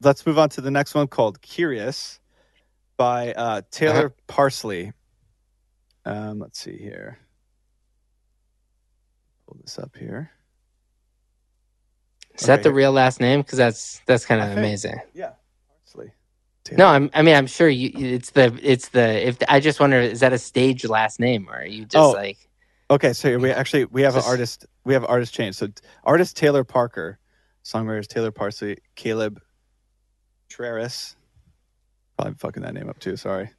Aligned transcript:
Let's 0.00 0.24
move 0.26 0.38
on 0.38 0.48
to 0.50 0.60
the 0.60 0.70
next 0.70 0.94
one 0.94 1.08
called 1.08 1.40
Curious 1.42 2.20
by 2.96 3.32
uh, 3.32 3.62
Taylor 3.70 4.06
Uh-huh. 4.06 4.08
Parsley. 4.26 4.92
Um, 6.04 6.38
let's 6.38 6.58
see 6.60 6.76
here. 6.78 7.18
Pull 9.46 9.58
this 9.62 9.78
up 9.78 9.96
here. 9.96 10.30
Is 12.38 12.46
that 12.46 12.62
the 12.62 12.68
here. 12.68 12.76
real 12.76 12.92
last 12.92 13.20
name? 13.20 13.40
Because 13.40 13.58
that's 13.58 14.00
that's 14.06 14.24
kind 14.24 14.40
of 14.40 14.48
think- 14.48 14.58
amazing. 14.58 15.00
Yeah, 15.14 15.32
Parsley. 15.84 16.12
No, 16.76 16.86
I'm, 16.86 17.10
I 17.14 17.22
mean 17.22 17.34
I'm 17.34 17.46
sure 17.46 17.68
you. 17.68 17.90
It's 17.94 18.30
the 18.30 18.56
it's 18.62 18.90
the 18.90 19.26
if 19.26 19.38
I 19.48 19.58
just 19.58 19.80
wonder 19.80 19.98
is 20.00 20.20
that 20.20 20.32
a 20.34 20.38
stage 20.38 20.84
last 20.84 21.18
name 21.18 21.48
or 21.48 21.56
are 21.60 21.66
you 21.66 21.84
just 21.86 21.96
Oh. 21.96 22.10
like 22.12 22.38
Okay, 22.90 23.12
so 23.12 23.36
we 23.38 23.50
actually 23.50 23.84
we 23.86 24.02
have 24.02 24.14
Just- 24.14 24.26
an 24.26 24.30
artist. 24.30 24.66
We 24.84 24.94
have 24.94 25.04
artist 25.04 25.34
change. 25.34 25.56
So 25.56 25.68
artist 26.04 26.36
Taylor 26.36 26.64
Parker, 26.64 27.18
songwriters 27.64 28.06
Taylor 28.06 28.30
Parsley, 28.30 28.78
Caleb 28.96 29.40
Treris. 30.48 31.14
Probably 32.16 32.34
fucking 32.34 32.62
that 32.62 32.74
name 32.74 32.88
up 32.88 32.98
too. 32.98 33.16
Sorry, 33.16 33.50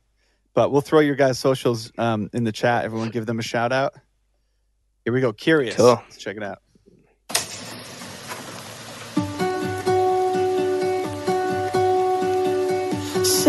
but 0.54 0.72
we'll 0.72 0.82
throw 0.82 1.00
your 1.00 1.16
guys' 1.16 1.40
socials 1.40 1.92
um, 1.98 2.30
in 2.34 2.44
the 2.44 2.52
chat. 2.52 2.86
Everyone, 2.86 3.10
give 3.10 3.26
them 3.26 3.40
a 3.40 3.44
shout 3.44 3.72
out. 3.72 3.94
Here 5.06 5.14
we 5.14 5.22
go. 5.22 5.32
Curious. 5.34 5.76
Cool. 5.76 6.02
Let's 6.10 6.18
check 6.18 6.38
it 6.38 6.44
out. 6.44 6.60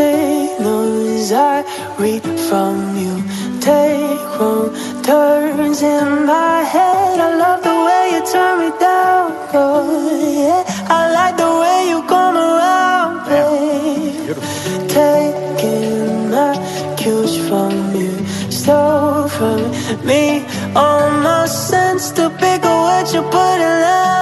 signals 0.00 1.32
I 1.32 1.64
read 1.98 2.22
from 2.48 2.96
you 2.96 3.14
take 3.60 4.38
wrong 4.38 4.70
turns 5.02 5.82
in 5.82 6.26
my 6.26 6.62
head. 6.62 7.20
I 7.20 7.28
love 7.42 7.60
the 7.68 7.76
way 7.86 8.02
you 8.14 8.22
turn 8.32 8.54
me 8.62 8.70
down, 8.78 9.26
oh 9.52 9.82
yeah. 10.40 10.62
I 10.98 11.00
like 11.18 11.36
the 11.36 11.52
way 11.62 11.78
you 11.90 11.98
come 12.12 12.36
around, 12.36 12.49
me 20.10 20.40
my 21.22 21.46
sense 21.46 22.10
to 22.10 22.28
pick 22.30 22.64
up 22.64 22.78
what 22.86 23.14
you 23.14 23.22
put 23.22 23.58
in 23.68 23.80
baby. 23.80 24.19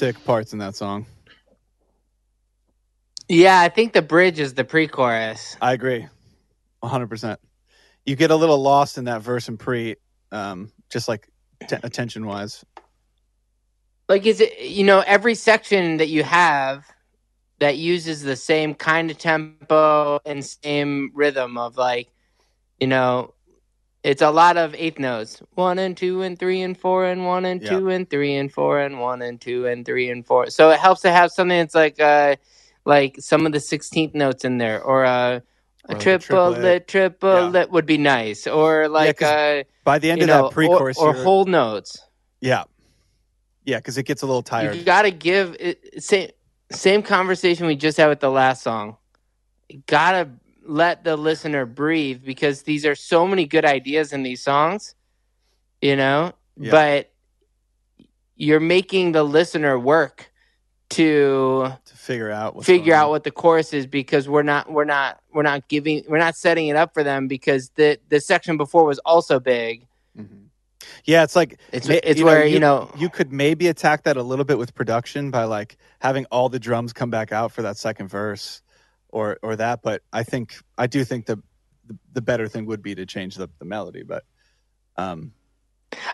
Sick 0.00 0.24
parts 0.24 0.54
in 0.54 0.58
that 0.58 0.74
song. 0.74 1.04
Yeah, 3.28 3.60
I 3.60 3.68
think 3.68 3.92
the 3.92 4.00
bridge 4.00 4.40
is 4.40 4.54
the 4.54 4.64
pre-chorus. 4.64 5.58
I 5.60 5.74
agree. 5.74 6.08
100%. 6.82 7.36
You 8.06 8.16
get 8.16 8.30
a 8.30 8.34
little 8.34 8.62
lost 8.62 8.96
in 8.96 9.04
that 9.04 9.20
verse 9.20 9.48
and 9.48 9.58
pre, 9.58 9.96
um, 10.32 10.72
just 10.90 11.06
like 11.06 11.28
t- 11.68 11.76
attention 11.82 12.24
wise. 12.24 12.64
Like, 14.08 14.24
is 14.24 14.40
it 14.40 14.58
you 14.58 14.84
know 14.84 15.04
every 15.06 15.34
section 15.34 15.98
that 15.98 16.08
you 16.08 16.22
have 16.22 16.86
that 17.58 17.76
uses 17.76 18.22
the 18.22 18.36
same 18.36 18.74
kind 18.74 19.10
of 19.10 19.18
tempo 19.18 20.18
and 20.24 20.42
same 20.42 21.10
rhythm 21.14 21.58
of 21.58 21.76
like, 21.76 22.08
you 22.80 22.86
know, 22.86 23.34
it's 24.02 24.22
a 24.22 24.30
lot 24.30 24.56
of 24.56 24.74
eighth 24.74 24.98
notes, 24.98 25.42
one 25.54 25.78
and 25.78 25.96
two 25.96 26.22
and 26.22 26.38
three 26.38 26.62
and 26.62 26.78
four 26.78 27.04
and 27.04 27.26
one 27.26 27.44
and 27.44 27.62
Yeah. 27.62 27.68
two 27.70 27.88
and 27.90 28.08
three 28.08 28.34
and 28.36 28.52
four 28.52 28.80
and 28.80 28.98
one 29.00 29.22
and 29.22 29.40
two 29.40 29.66
and 29.66 29.84
three 29.84 30.10
and 30.10 30.26
four. 30.26 30.50
So 30.50 30.70
it 30.70 30.80
helps 30.80 31.02
to 31.02 31.12
have 31.12 31.30
something 31.30 31.58
that's 31.58 31.74
like 31.74 32.00
uh 32.00 32.36
like 32.86 33.16
some 33.20 33.46
of 33.46 33.52
the 33.52 33.60
sixteenth 33.60 34.14
notes 34.14 34.44
in 34.44 34.58
there, 34.58 34.82
or 34.82 35.04
a, 35.04 35.42
a 35.88 35.94
Or 35.94 35.96
like 35.98 36.06
a 36.06 36.18
triple 36.18 36.50
lit, 36.50 36.88
triple 36.88 37.30
Yeah. 37.30 37.50
lit 37.50 37.70
would 37.70 37.86
be 37.86 37.98
nice, 37.98 38.46
or 38.46 38.88
like 38.88 39.18
'cause 39.18 39.28
uh 39.28 39.62
By 39.84 39.98
the 39.98 40.10
end 40.10 40.22
of 40.22 40.28
know, 40.28 40.44
that 40.44 40.54
pre 40.54 40.66
chorus, 40.68 40.98
or, 40.98 41.10
or 41.10 41.14
whole 41.14 41.44
notes. 41.44 42.02
yeah. 42.40 42.64
Yeah, 43.64 43.76
because 43.78 43.98
it 43.98 44.04
gets 44.04 44.22
a 44.22 44.26
little 44.26 44.42
tired. 44.42 44.76
You 44.76 44.84
gotta 44.84 45.10
give 45.10 45.56
it, 45.60 46.02
same 46.02 46.30
same 46.72 47.02
conversation 47.02 47.66
we 47.66 47.76
just 47.76 47.98
had 47.98 48.08
with 48.08 48.20
the 48.20 48.30
last 48.30 48.62
song. 48.62 48.96
You 49.68 49.82
gotta 49.86 50.30
let 50.70 51.02
the 51.02 51.16
listener 51.16 51.66
breathe 51.66 52.22
because 52.24 52.62
these 52.62 52.86
are 52.86 52.94
so 52.94 53.26
many 53.26 53.44
good 53.44 53.64
ideas 53.64 54.12
in 54.12 54.22
these 54.22 54.40
songs, 54.40 54.94
you 55.82 55.96
know. 55.96 56.32
Yeah. 56.56 56.70
But 56.70 57.12
you're 58.36 58.60
making 58.60 59.12
the 59.12 59.24
listener 59.24 59.78
work 59.78 60.30
to 60.90 61.72
to 61.84 61.96
figure 61.96 62.30
out 62.30 62.64
figure 62.64 62.94
out 62.94 63.10
what 63.10 63.24
the 63.24 63.30
chorus 63.30 63.72
is 63.72 63.86
because 63.86 64.28
we're 64.28 64.42
not 64.42 64.70
we're 64.70 64.84
not 64.84 65.20
we're 65.32 65.42
not 65.42 65.68
giving 65.68 66.04
we're 66.08 66.18
not 66.18 66.36
setting 66.36 66.68
it 66.68 66.76
up 66.76 66.94
for 66.94 67.02
them 67.02 67.28
because 67.28 67.70
the 67.70 67.98
the 68.08 68.20
section 68.20 68.56
before 68.56 68.84
was 68.84 68.98
also 69.00 69.40
big. 69.40 69.86
Mhm. 70.18 70.46
Yeah, 71.04 71.22
it's 71.22 71.36
like 71.36 71.58
It's 71.72 71.88
it's 71.88 72.22
where 72.22 72.46
you 72.46 72.60
know 72.60 72.90
you 72.96 73.08
could 73.08 73.32
maybe 73.32 73.66
attack 73.66 74.04
that 74.04 74.16
a 74.16 74.22
little 74.22 74.44
bit 74.44 74.58
with 74.58 74.74
production 74.74 75.30
by 75.30 75.44
like 75.44 75.76
having 76.00 76.26
all 76.26 76.48
the 76.48 76.60
drums 76.60 76.92
come 76.92 77.10
back 77.10 77.32
out 77.32 77.52
for 77.52 77.62
that 77.62 77.76
second 77.76 78.08
verse 78.08 78.62
or 79.12 79.38
or 79.42 79.56
that 79.56 79.82
but 79.82 80.02
i 80.12 80.22
think 80.22 80.54
i 80.78 80.86
do 80.86 81.04
think 81.04 81.26
the 81.26 81.36
the, 81.86 81.96
the 82.12 82.20
better 82.22 82.46
thing 82.48 82.66
would 82.66 82.82
be 82.82 82.94
to 82.94 83.04
change 83.06 83.34
the, 83.36 83.48
the 83.58 83.64
melody 83.64 84.02
but 84.02 84.24
um 84.96 85.32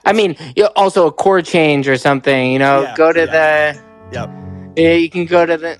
I 0.07 0.15
mean, 0.15 0.37
you 0.57 0.67
also 0.75 1.07
a 1.07 1.13
chord 1.13 1.45
change 1.45 1.87
or 1.87 1.99
something. 1.99 2.51
You 2.51 2.59
know, 2.59 2.81
Yeah, 2.83 2.95
go 2.97 3.13
to 3.13 3.27
yeah. 3.27 3.73
the. 3.75 3.83
Yep. 4.13 4.31
Yeah, 4.79 4.93
you 4.95 5.11
can 5.11 5.27
go 5.27 5.45
to 5.45 5.57
the. 5.59 5.79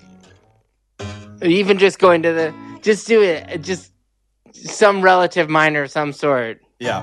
Even 1.43 1.79
just 1.79 1.99
going 1.99 2.23
to 2.23 2.33
the, 2.33 2.55
just 2.83 3.07
do 3.07 3.23
it. 3.23 3.63
Just 3.63 3.93
some 4.53 5.01
relative 5.01 5.49
minor 5.49 5.85
of 5.85 5.91
some 5.91 6.13
sort. 6.13 6.61
yeah 6.79 7.01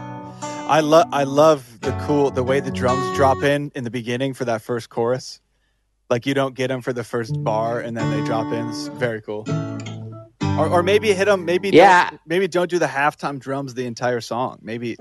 i 0.70 0.80
love 0.80 1.08
i 1.12 1.24
love 1.24 1.80
the 1.82 1.92
cool 2.06 2.32
the 2.32 2.44
way 2.44 2.60
the 2.60 2.72
drums 2.72 3.16
drop 3.16 3.42
in 3.44 3.72
in 3.76 3.84
the 3.84 3.92
beginning 3.92 4.34
for 4.34 4.46
that 4.46 4.62
first 4.62 4.90
chorus 4.90 5.40
like 6.10 6.26
you 6.26 6.34
don't 6.34 6.56
get 6.56 6.68
them 6.70 6.82
for 6.82 6.94
the 6.94 7.04
first 7.04 7.44
bar 7.44 7.80
and 7.80 7.96
then 7.98 8.10
they 8.12 8.26
drop 8.26 8.52
in 8.54 8.68
it's 8.70 8.88
very 8.88 9.22
cool 9.22 9.46
or, 10.60 10.68
or 10.70 10.84
maybe 10.84 11.14
hit 11.14 11.26
them 11.26 11.46
maybe 11.46 11.70
Yeah. 11.70 12.10
don't, 12.12 12.22
maybe 12.28 12.48
don't 12.48 12.70
do 12.70 12.80
the 12.80 12.86
halftime 12.88 13.40
drums 13.40 13.74
the 13.74 13.86
entire 13.86 14.22
song 14.22 14.60
maybe 14.62 14.98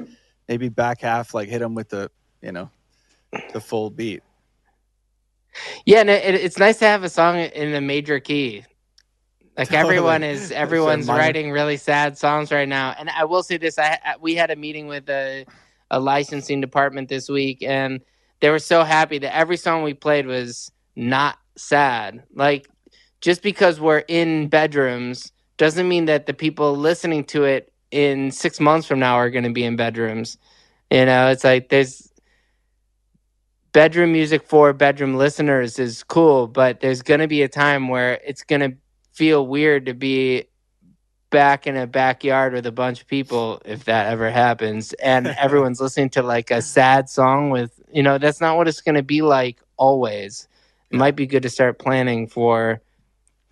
maybe 0.49 0.69
back 0.69 1.00
half 1.02 1.34
like 1.34 1.49
hit 1.49 1.60
them 1.60 1.75
with 1.75 1.88
the 1.90 2.10
you 2.43 2.52
know 2.52 2.70
the 3.52 3.60
full 3.60 3.90
beat 3.90 4.22
Yeah, 5.84 6.00
and 6.00 6.10
it, 6.10 6.34
it's 6.34 6.58
nice 6.58 6.78
to 6.78 6.87
have 6.87 7.02
a 7.04 7.08
song 7.10 7.37
in 7.38 7.75
a 7.75 7.81
major 7.81 8.20
key. 8.20 8.64
Like 9.56 9.69
Totally. 9.69 9.96
everyone 9.96 10.22
is, 10.22 10.50
everyone's 10.50 11.08
writing 11.08 11.50
really 11.50 11.76
sad 11.76 12.16
songs 12.16 12.50
right 12.50 12.66
now. 12.69 12.94
And 12.99 13.10
I 13.10 13.25
will 13.26 13.43
say 13.43 13.58
this: 13.58 13.78
I 13.78 13.99
I- 14.02 14.16
we 14.19 14.34
had 14.34 14.50
a 14.50 14.56
meeting 14.56 14.87
with 14.87 15.10
a, 15.10 15.44
a 15.90 16.00
licensing 16.00 16.62
department 16.62 17.10
this 17.10 17.28
week, 17.28 17.62
and 17.62 18.00
they 18.40 18.49
were 18.49 18.58
so 18.58 18.82
happy 18.82 19.19
that 19.19 19.37
every 19.37 19.58
song 19.58 19.82
we 19.82 19.93
played 19.93 20.26
was 20.26 20.72
not 20.96 21.37
sad. 21.56 22.22
Like 22.34 22.66
just 23.20 23.43
because 23.43 23.78
we're 23.78 24.04
in 24.08 24.49
bedrooms 24.49 25.32
doesn't 25.56 25.88
mean 25.88 26.06
that 26.06 26.26
the 26.26 26.34
people 26.34 26.76
listening 26.76 27.25
to 27.25 27.44
it 27.44 27.72
in 27.90 28.31
six 28.31 28.58
months 28.58 28.87
from 28.87 28.99
now 28.99 29.14
are 29.16 29.31
going 29.31 29.44
to 29.44 29.52
be 29.52 29.64
in 29.64 29.76
bedrooms. 29.76 30.38
You 30.90 31.06
know, 31.06 31.28
it's 31.28 31.44
like 31.44 31.69
there's 31.69 32.12
bedroom 33.72 34.12
music 34.12 34.43
for 34.46 34.72
bedroom 34.72 35.14
listeners 35.14 35.78
is 35.78 36.02
cool, 36.04 36.46
but 36.46 36.81
there's 36.81 37.02
going 37.02 37.20
to 37.20 37.28
be 37.28 37.43
a 37.43 37.49
time 37.49 37.88
where 37.88 38.20
it's 38.25 38.43
going 38.43 38.60
to 38.60 38.76
feel 39.12 39.46
weird 39.46 39.87
to 39.87 39.94
be 39.94 40.44
back 41.31 41.66
in 41.66 41.76
a 41.76 41.87
backyard 41.87 42.52
with 42.52 42.66
a 42.66 42.72
bunch 42.72 43.00
of 43.00 43.06
people 43.06 43.60
if 43.64 43.84
that 43.84 44.12
ever 44.12 44.31
happens. 44.31 44.93
And 44.94 45.26
everyone's 45.38 45.81
listening 45.81 46.10
to 46.10 46.22
like 46.22 46.50
a 46.50 46.62
sad 46.62 47.09
song 47.09 47.50
with 47.50 47.80
you 47.92 48.02
know 48.02 48.18
that's 48.18 48.40
not 48.40 48.56
what 48.56 48.68
it's 48.68 48.80
going 48.80 48.94
to 48.94 49.02
be 49.02 49.23
like 49.23 49.59
always. 49.76 50.47
It 50.90 50.97
might 50.97 51.16
be 51.16 51.26
good 51.26 51.42
to 51.42 51.50
start 51.50 51.78
planning 51.78 52.28
for 52.28 52.80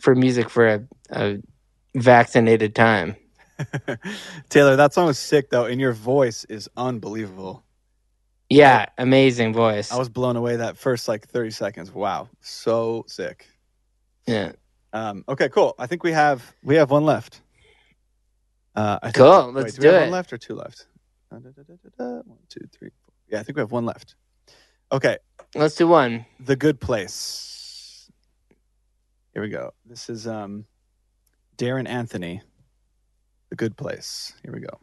for 0.01 0.15
music 0.15 0.49
for 0.49 0.67
a, 0.67 0.83
a 1.11 1.39
vaccinated 1.95 2.75
time. 2.75 3.17
Taylor 4.49 4.77
that 4.77 4.95
song 4.95 5.07
was 5.07 5.19
sick 5.19 5.51
though 5.51 5.67
and 5.67 5.81
your 5.81 5.93
voice 5.93 6.45
is 6.47 6.69
unbelievable. 6.77 7.63
Yeah 8.49 8.87
amazing 8.99 9.53
voice. 9.53 9.93
I 9.93 9.99
was 9.99 10.09
blown 10.09 10.37
away 10.37 10.57
that 10.57 10.77
first 10.79 11.09
like 11.09 11.27
30 11.29 11.51
seconds. 11.51 11.93
Wow 11.93 12.29
so 12.41 13.05
sick. 13.07 13.47
Yeah. 14.27 14.53
Um 14.93 15.25
okay 15.29 15.49
cool. 15.49 15.75
I 15.79 15.87
think 15.87 16.03
we 16.03 16.13
have 16.13 16.55
we 16.63 16.77
have 16.77 16.91
one 16.91 17.05
left. 17.05 17.43
Uh 18.75 18.99
I 19.03 19.07
think- 19.07 19.17
Cool, 19.17 19.47
wait, 19.53 19.55
let's 19.65 19.75
do 19.75 19.83
we 19.83 19.87
have 19.93 19.97
do 19.97 20.01
one 20.05 20.11
left 20.11 20.33
or 20.33 20.39
two 20.39 20.55
left? 20.55 20.87
Da, 21.31 21.39
da, 21.39 21.51
da, 21.51 21.63
da, 21.63 21.91
da. 21.99 22.05
one 22.25 22.39
two 22.49 22.61
three 22.73 22.91
four. 23.05 23.13
yeah 23.29 23.39
i 23.41 23.43
think 23.43 23.57
we 23.57 23.61
have 23.61 23.73
one 23.73 23.85
left. 23.87 24.15
Okay. 24.93 25.19
Let's 25.55 25.75
do 25.77 25.87
one. 25.87 26.27
The 26.41 26.57
Good 26.57 26.81
Place. 26.81 28.11
Here 29.35 29.43
we 29.43 29.49
go. 29.49 29.73
This 29.87 30.09
is 30.09 30.27
um 30.27 30.65
Darren 31.61 31.87
Anthony. 31.87 32.41
The 33.51 33.57
Good 33.57 33.77
Place. 33.77 34.33
Here 34.43 34.51
we 34.51 34.61
go. 34.61 34.81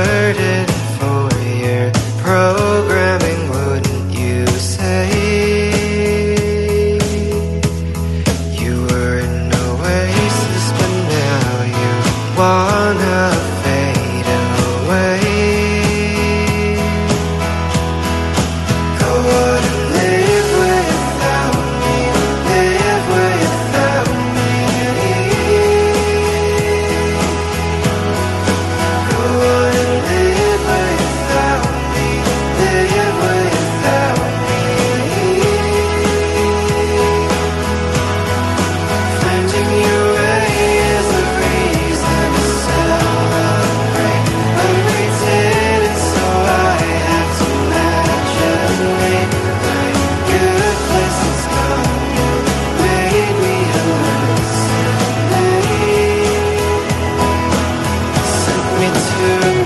a 0.08 0.10
burden 0.10 0.57
to 58.94 59.57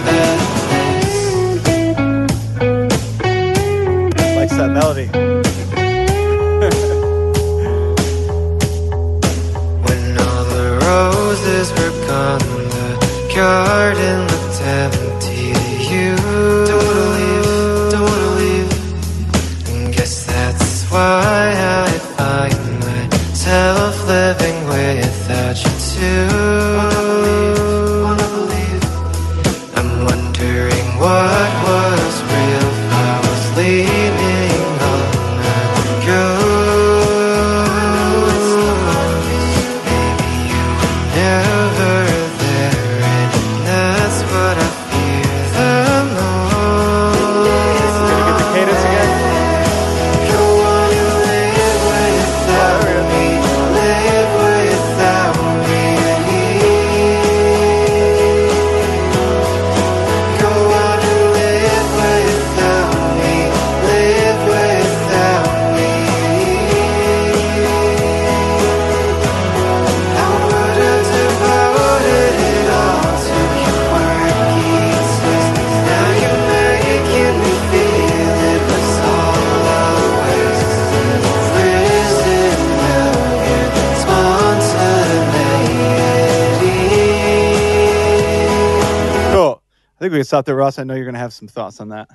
I 90.22 90.24
think 90.24 90.28
we 90.28 90.28
can 90.28 90.28
stop 90.28 90.46
there, 90.46 90.56
Ross. 90.56 90.78
I 90.78 90.84
know 90.84 90.94
you're 90.94 91.04
gonna 91.04 91.18
have 91.18 91.32
some 91.32 91.48
thoughts 91.48 91.80
on 91.80 91.88
that. 91.88 92.08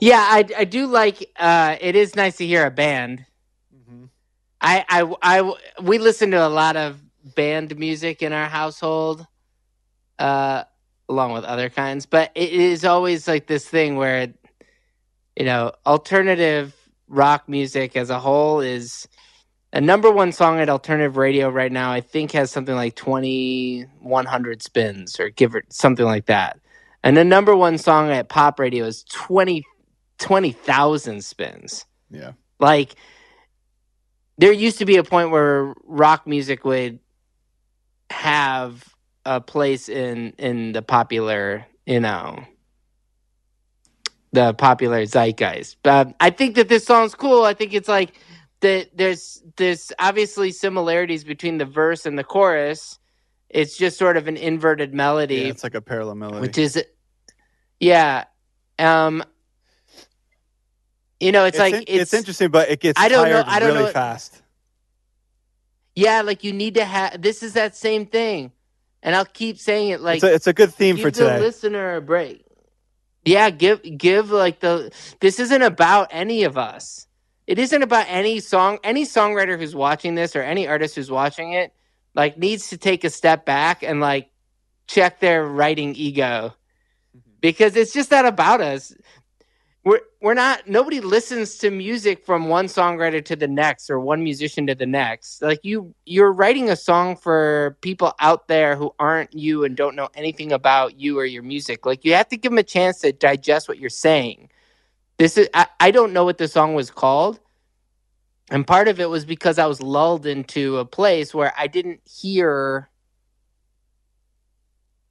Yeah, 0.00 0.18
I, 0.18 0.46
I 0.58 0.64
do 0.64 0.86
like. 0.86 1.30
Uh, 1.38 1.76
it 1.80 1.96
is 1.96 2.16
nice 2.16 2.36
to 2.38 2.46
hear 2.46 2.66
a 2.66 2.70
band. 2.70 3.24
I, 4.60 4.84
I, 4.88 5.14
I, 5.22 5.54
we 5.82 5.98
listen 5.98 6.30
to 6.32 6.46
a 6.46 6.48
lot 6.48 6.76
of 6.76 7.00
band 7.34 7.78
music 7.78 8.22
in 8.22 8.32
our 8.32 8.48
household, 8.48 9.26
uh, 10.18 10.64
along 11.08 11.32
with 11.32 11.44
other 11.44 11.70
kinds. 11.70 12.06
But 12.06 12.30
it 12.34 12.52
is 12.52 12.84
always 12.84 13.26
like 13.26 13.46
this 13.46 13.66
thing 13.66 13.96
where, 13.96 14.32
you 15.36 15.44
know, 15.46 15.72
alternative 15.86 16.74
rock 17.08 17.48
music 17.48 17.96
as 17.96 18.10
a 18.10 18.18
whole 18.18 18.60
is 18.60 19.08
a 19.72 19.80
number 19.80 20.10
one 20.10 20.32
song 20.32 20.60
at 20.60 20.68
alternative 20.68 21.16
radio 21.16 21.48
right 21.48 21.70
now. 21.70 21.92
I 21.92 22.00
think 22.00 22.32
has 22.32 22.50
something 22.50 22.74
like 22.74 22.96
twenty 22.96 23.82
one 24.00 24.26
hundred 24.26 24.62
spins 24.62 25.20
or 25.20 25.30
give 25.30 25.54
it 25.54 25.72
something 25.72 26.04
like 26.06 26.26
that. 26.26 26.58
And 27.02 27.16
the 27.16 27.24
number 27.24 27.56
one 27.56 27.78
song 27.78 28.10
at 28.10 28.28
pop 28.28 28.58
radio 28.58 28.84
is 28.84 29.04
20 29.04 29.64
20,000 30.20 31.24
spins. 31.24 31.86
Yeah. 32.10 32.32
Like 32.58 32.94
there 34.38 34.52
used 34.52 34.78
to 34.78 34.84
be 34.84 34.96
a 34.96 35.04
point 35.04 35.30
where 35.30 35.74
rock 35.84 36.26
music 36.26 36.64
would 36.64 37.00
have 38.10 38.84
a 39.24 39.40
place 39.40 39.88
in 39.88 40.34
in 40.38 40.72
the 40.72 40.82
popular, 40.82 41.66
you 41.86 42.00
know, 42.00 42.44
the 44.32 44.52
popular 44.54 45.04
zeitgeist. 45.04 45.76
But 45.82 46.14
I 46.20 46.30
think 46.30 46.54
that 46.56 46.68
this 46.68 46.84
song's 46.84 47.14
cool. 47.14 47.44
I 47.44 47.54
think 47.54 47.72
it's 47.72 47.88
like 47.88 48.12
there's 48.60 49.42
there's 49.56 49.92
obviously 49.98 50.52
similarities 50.52 51.24
between 51.24 51.58
the 51.58 51.64
verse 51.64 52.06
and 52.06 52.18
the 52.18 52.24
chorus. 52.24 52.98
It's 53.48 53.76
just 53.76 53.98
sort 53.98 54.16
of 54.16 54.28
an 54.28 54.36
inverted 54.36 54.94
melody 54.94 55.36
Yeah, 55.36 55.48
it's 55.48 55.64
like 55.64 55.74
a 55.74 55.80
parallel 55.80 56.14
melody. 56.14 56.40
which 56.40 56.56
is 56.58 56.80
yeah 57.80 58.24
um 58.78 59.24
you 61.18 61.32
know 61.32 61.44
it's, 61.44 61.58
like 61.58 61.74
in- 61.74 61.84
it's, 61.86 62.14
interesting, 62.14 62.50
but 62.50 62.70
it 62.70 62.80
gets 62.80 63.00
I 63.00 63.08
don't 63.08 63.28
know- 63.28 63.42
I 63.46 63.58
don't 63.58 63.70
really 63.74 63.84
know- 63.86 63.90
fast. 63.92 64.40
yeah 65.96 66.22
like 66.22 66.44
you 66.44 66.52
need 66.52 66.74
to 66.74 66.84
have 66.84 67.20
this 67.20 67.42
is 67.42 67.54
that 67.54 67.74
same 67.74 68.06
thing 68.06 68.52
and 69.02 69.16
i'll 69.16 69.24
keep 69.24 69.58
saying 69.58 69.88
it 69.88 70.00
like 70.00 70.16
it's, 70.16 70.24
a, 70.24 70.34
it's 70.34 70.46
a 70.46 70.52
good 70.52 70.72
theme 70.72 70.96
give 70.96 71.02
for 71.06 71.10
the 71.10 71.18
today. 71.24 71.40
listener 71.40 71.96
a 71.96 72.00
break 72.00 72.44
yeah 73.24 73.50
give 73.50 73.82
give 73.98 74.30
like 74.30 74.60
the 74.60 74.90
this 75.20 75.40
isn't 75.40 75.62
about 75.62 76.08
any 76.12 76.44
of 76.44 76.56
us 76.56 77.06
it 77.50 77.58
isn't 77.58 77.82
about 77.82 78.06
any 78.08 78.38
song 78.38 78.78
any 78.84 79.04
songwriter 79.04 79.58
who's 79.58 79.74
watching 79.74 80.14
this 80.14 80.36
or 80.36 80.42
any 80.42 80.66
artist 80.68 80.94
who's 80.94 81.10
watching 81.10 81.52
it 81.52 81.74
like 82.14 82.38
needs 82.38 82.68
to 82.68 82.78
take 82.78 83.04
a 83.04 83.10
step 83.10 83.44
back 83.44 83.82
and 83.82 84.00
like 84.00 84.30
check 84.86 85.20
their 85.20 85.46
writing 85.46 85.94
ego. 85.94 86.54
Mm-hmm. 87.16 87.30
Because 87.40 87.76
it's 87.76 87.92
just 87.92 88.10
not 88.10 88.26
about 88.26 88.60
us. 88.60 88.94
We're 89.82 90.00
we're 90.20 90.34
not 90.34 90.68
nobody 90.68 91.00
listens 91.00 91.56
to 91.58 91.70
music 91.70 92.26
from 92.26 92.48
one 92.48 92.66
songwriter 92.66 93.24
to 93.24 93.34
the 93.34 93.48
next 93.48 93.88
or 93.88 93.98
one 93.98 94.22
musician 94.22 94.66
to 94.66 94.74
the 94.74 94.86
next. 94.86 95.40
Like 95.40 95.60
you 95.62 95.94
you're 96.04 96.32
writing 96.32 96.68
a 96.68 96.76
song 96.76 97.16
for 97.16 97.78
people 97.80 98.12
out 98.20 98.46
there 98.46 98.76
who 98.76 98.94
aren't 98.98 99.32
you 99.32 99.64
and 99.64 99.74
don't 99.74 99.96
know 99.96 100.10
anything 100.14 100.52
about 100.52 101.00
you 101.00 101.18
or 101.18 101.24
your 101.24 101.42
music. 101.42 101.86
Like 101.86 102.04
you 102.04 102.12
have 102.12 102.28
to 102.28 102.36
give 102.36 102.52
them 102.52 102.58
a 102.58 102.62
chance 102.62 102.98
to 103.00 103.12
digest 103.12 103.68
what 103.68 103.78
you're 103.78 103.88
saying 103.88 104.50
this 105.20 105.36
is 105.36 105.50
i, 105.52 105.66
I 105.78 105.90
don't 105.90 106.14
know 106.14 106.24
what 106.24 106.38
the 106.38 106.48
song 106.48 106.72
was 106.74 106.90
called 106.90 107.40
and 108.50 108.66
part 108.66 108.88
of 108.88 108.98
it 108.98 109.10
was 109.10 109.26
because 109.26 109.58
i 109.58 109.66
was 109.66 109.82
lulled 109.82 110.24
into 110.24 110.78
a 110.78 110.84
place 110.86 111.34
where 111.34 111.52
i 111.58 111.66
didn't 111.66 112.00
hear 112.08 112.88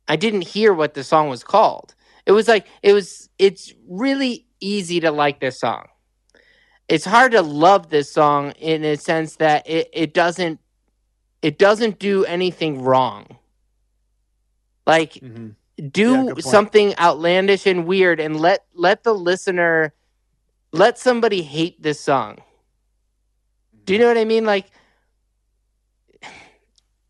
i 0.07 0.15
didn't 0.15 0.41
hear 0.41 0.73
what 0.73 0.95
the 0.95 1.03
song 1.03 1.29
was 1.29 1.43
called 1.43 1.93
it 2.25 2.31
was 2.31 2.47
like 2.47 2.65
it 2.81 2.93
was 2.93 3.29
it's 3.37 3.71
really 3.87 4.47
easy 4.59 4.99
to 4.99 5.11
like 5.11 5.39
this 5.39 5.59
song 5.59 5.85
it's 6.87 7.05
hard 7.05 7.33
to 7.33 7.43
love 7.43 7.89
this 7.89 8.11
song 8.11 8.49
in 8.53 8.83
a 8.83 8.97
sense 8.97 9.35
that 9.35 9.69
it, 9.69 9.89
it 9.93 10.13
doesn't 10.15 10.59
it 11.43 11.59
doesn't 11.59 11.99
do 11.99 12.25
anything 12.25 12.81
wrong 12.81 13.37
like 14.87 15.13
Mhm. 15.13 15.53
Do 15.91 16.25
point. 16.25 16.43
something 16.43 16.97
outlandish 16.97 17.65
and 17.65 17.85
weird 17.85 18.19
and 18.19 18.37
let 18.39 18.65
let 18.73 19.03
the 19.03 19.13
listener 19.13 19.93
let 20.71 20.97
somebody 20.97 21.41
hate 21.41 21.81
this 21.81 21.99
song. 21.99 22.37
Do 23.85 23.93
you 23.93 23.99
hmm. 23.99 24.03
know 24.03 24.07
what 24.09 24.17
i 24.17 24.25
mean? 24.25 24.45
Like 24.45 24.67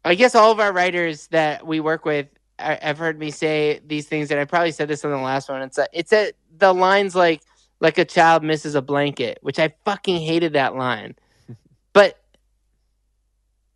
i 0.06 0.16
guess 0.16 0.34
all 0.34 0.52
of 0.52 0.60
our 0.60 0.72
writers 0.72 1.28
that 1.28 1.66
we 1.68 1.80
work 1.80 2.06
with 2.06 2.28
I- 2.58 2.80
have 2.82 2.98
heard 2.98 3.20
me 3.20 3.32
say 3.32 3.82
these 3.86 4.08
things 4.08 4.32
and 4.32 4.40
i 4.40 4.46
probably 4.46 4.72
said 4.72 4.88
this 4.88 5.04
on 5.06 5.12
the 5.12 5.18
last 5.18 5.50
one. 5.50 5.62
It's 5.62 5.78
a, 5.78 5.88
it's 5.94 6.14
a, 6.14 6.32
the 6.58 6.74
lines 6.74 7.16
like 7.16 7.42
like 7.80 7.98
a 7.98 8.06
child 8.06 8.44
misses 8.44 8.76
a 8.76 8.82
blanket 8.82 9.40
which 9.42 9.60
i 9.60 9.74
fucking 9.86 10.22
hated 10.22 10.54
that 10.54 10.76
line. 10.76 11.16
But 11.92 12.20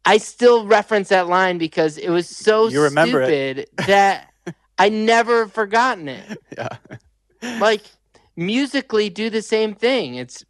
i 0.06 0.18
still 0.18 0.66
reference 0.66 1.10
that 1.10 1.28
line 1.28 1.58
because 1.58 1.98
it 1.98 2.10
was 2.10 2.30
so 2.30 2.70
You 2.70 2.84
remember 2.84 3.22
it. 3.22 3.28
stupid 3.70 3.88
that 3.88 4.32
i 4.78 4.90
never 4.90 5.48
forgotten 5.48 6.08
it. 6.08 6.38
Yeah. 6.58 6.78
like 7.60 7.82
musically 8.36 9.10
do 9.10 9.30
the 9.30 9.42
same 9.42 9.76
thing. 9.76 10.16
It's 10.16 10.46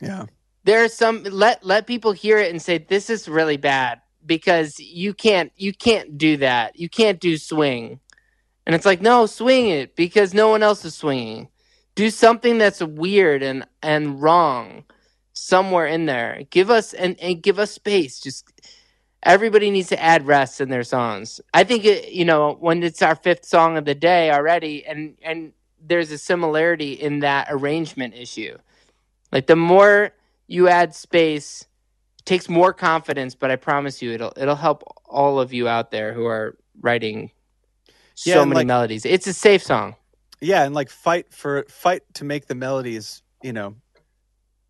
Yeah. 0.00 0.26
there 0.64 0.84
are 0.84 0.88
some 0.88 1.24
let 1.24 1.64
let 1.64 1.86
people 1.86 2.12
hear 2.12 2.38
it 2.38 2.50
and 2.50 2.62
say 2.62 2.78
this 2.78 3.10
is 3.10 3.28
really 3.28 3.56
bad 3.56 4.00
because 4.26 4.78
you 4.80 5.14
can't 5.14 5.52
you 5.56 5.72
can't 5.72 6.18
do 6.18 6.38
that. 6.38 6.78
You 6.78 6.88
can't 6.88 7.20
do 7.20 7.38
swing. 7.38 8.00
And 8.66 8.74
it's 8.74 8.86
like 8.86 9.00
no 9.02 9.26
swing 9.26 9.68
it 9.70 9.96
because 9.96 10.34
no 10.34 10.48
one 10.48 10.62
else 10.62 10.84
is 10.84 10.94
swinging. 10.94 11.48
Do 11.96 12.10
something 12.10 12.58
that's 12.58 12.82
weird 12.82 13.42
and 13.42 13.66
and 13.82 14.22
wrong 14.22 14.84
somewhere 15.34 15.86
in 15.86 16.06
there. 16.06 16.42
Give 16.50 16.70
us 16.70 16.94
and, 16.94 17.18
and 17.20 17.42
give 17.42 17.58
us 17.58 17.72
space. 17.72 18.20
Just 18.20 18.50
everybody 19.22 19.70
needs 19.70 19.88
to 19.90 20.02
add 20.02 20.26
rest 20.26 20.60
in 20.60 20.70
their 20.70 20.84
songs. 20.84 21.40
I 21.54 21.64
think 21.64 21.84
it, 21.84 22.12
you 22.12 22.24
know 22.24 22.56
when 22.60 22.82
it's 22.82 23.02
our 23.02 23.16
fifth 23.16 23.44
song 23.46 23.76
of 23.78 23.84
the 23.84 23.94
day 23.94 24.30
already 24.32 24.84
and 24.86 25.16
and 25.22 25.52
there's 25.88 26.10
a 26.10 26.18
similarity 26.18 26.92
in 26.92 27.20
that 27.20 27.46
arrangement 27.50 28.14
issue 28.14 28.56
like 29.32 29.46
the 29.46 29.56
more 29.56 30.12
you 30.46 30.68
add 30.68 30.94
space, 30.94 31.66
it 32.20 32.24
takes 32.24 32.48
more 32.48 32.72
confidence, 32.72 33.34
but 33.34 33.50
I 33.50 33.56
promise 33.56 34.00
you 34.00 34.12
it'll 34.12 34.32
it'll 34.36 34.54
help 34.54 34.84
all 35.04 35.40
of 35.40 35.52
you 35.52 35.66
out 35.66 35.90
there 35.90 36.12
who 36.12 36.24
are 36.26 36.56
writing 36.80 37.32
so 38.14 38.30
Yeah, 38.30 38.44
many 38.44 38.54
like- 38.60 38.66
melodies. 38.68 39.04
It's 39.04 39.26
a 39.26 39.32
safe 39.32 39.62
song. 39.62 39.96
yeah 40.40 40.64
and 40.64 40.74
like 40.74 40.90
fight 40.90 41.32
for 41.32 41.64
fight 41.68 42.02
to 42.14 42.24
make 42.24 42.46
the 42.46 42.54
melodies 42.54 43.22
you 43.42 43.52
know 43.52 43.74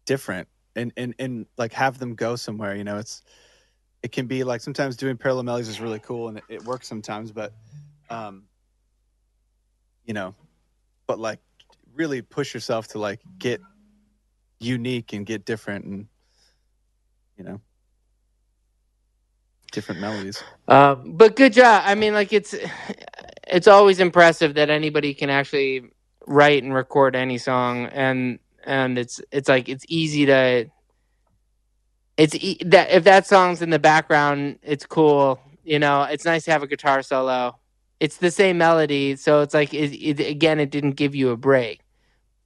different 0.06 0.48
and 0.76 0.92
and 0.96 1.14
and 1.18 1.46
like 1.58 1.72
have 1.74 1.98
them 1.98 2.14
go 2.14 2.36
somewhere 2.36 2.74
you 2.76 2.84
know 2.84 2.96
it's 2.98 3.22
it 4.02 4.12
can 4.12 4.26
be 4.26 4.44
like 4.44 4.60
sometimes 4.60 4.96
doing 4.96 5.16
parallel 5.16 5.42
melodies 5.42 5.68
is 5.68 5.80
really 5.80 5.98
cool 5.98 6.28
and 6.28 6.38
it, 6.38 6.44
it 6.48 6.64
works 6.64 6.86
sometimes 6.88 7.32
but 7.32 7.52
um 8.10 8.44
you 10.04 10.14
know 10.14 10.34
but 11.06 11.18
like 11.18 11.40
really 11.94 12.22
push 12.22 12.54
yourself 12.54 12.88
to 12.88 12.98
like 12.98 13.20
get 13.38 13.60
unique 14.60 15.12
and 15.12 15.26
get 15.26 15.44
different 15.44 15.84
and 15.84 16.06
you 17.36 17.44
know 17.44 17.60
different 19.72 20.00
melodies 20.00 20.42
Um, 20.68 21.12
but 21.16 21.36
good 21.36 21.52
job. 21.52 21.82
I 21.86 21.94
mean, 21.94 22.14
like 22.14 22.32
it's 22.32 22.54
it's 23.46 23.68
always 23.68 24.00
impressive 24.00 24.54
that 24.54 24.70
anybody 24.70 25.14
can 25.14 25.30
actually 25.30 25.90
write 26.26 26.62
and 26.62 26.74
record 26.74 27.16
any 27.16 27.38
song, 27.38 27.86
and 27.86 28.38
and 28.64 28.98
it's 28.98 29.20
it's 29.30 29.48
like 29.48 29.68
it's 29.68 29.84
easy 29.88 30.26
to. 30.26 30.66
It's 32.16 32.34
e- 32.34 32.60
that 32.66 32.90
if 32.90 33.04
that 33.04 33.26
song's 33.26 33.62
in 33.62 33.70
the 33.70 33.78
background, 33.78 34.58
it's 34.62 34.86
cool. 34.86 35.40
You 35.64 35.78
know, 35.78 36.04
it's 36.04 36.24
nice 36.24 36.44
to 36.46 36.50
have 36.52 36.62
a 36.62 36.66
guitar 36.66 37.02
solo. 37.02 37.58
It's 37.98 38.18
the 38.18 38.30
same 38.30 38.58
melody, 38.58 39.16
so 39.16 39.40
it's 39.40 39.54
like 39.54 39.72
it, 39.72 39.94
it, 39.94 40.20
again, 40.20 40.60
it 40.60 40.70
didn't 40.70 40.92
give 40.92 41.14
you 41.14 41.30
a 41.30 41.36
break. 41.36 41.80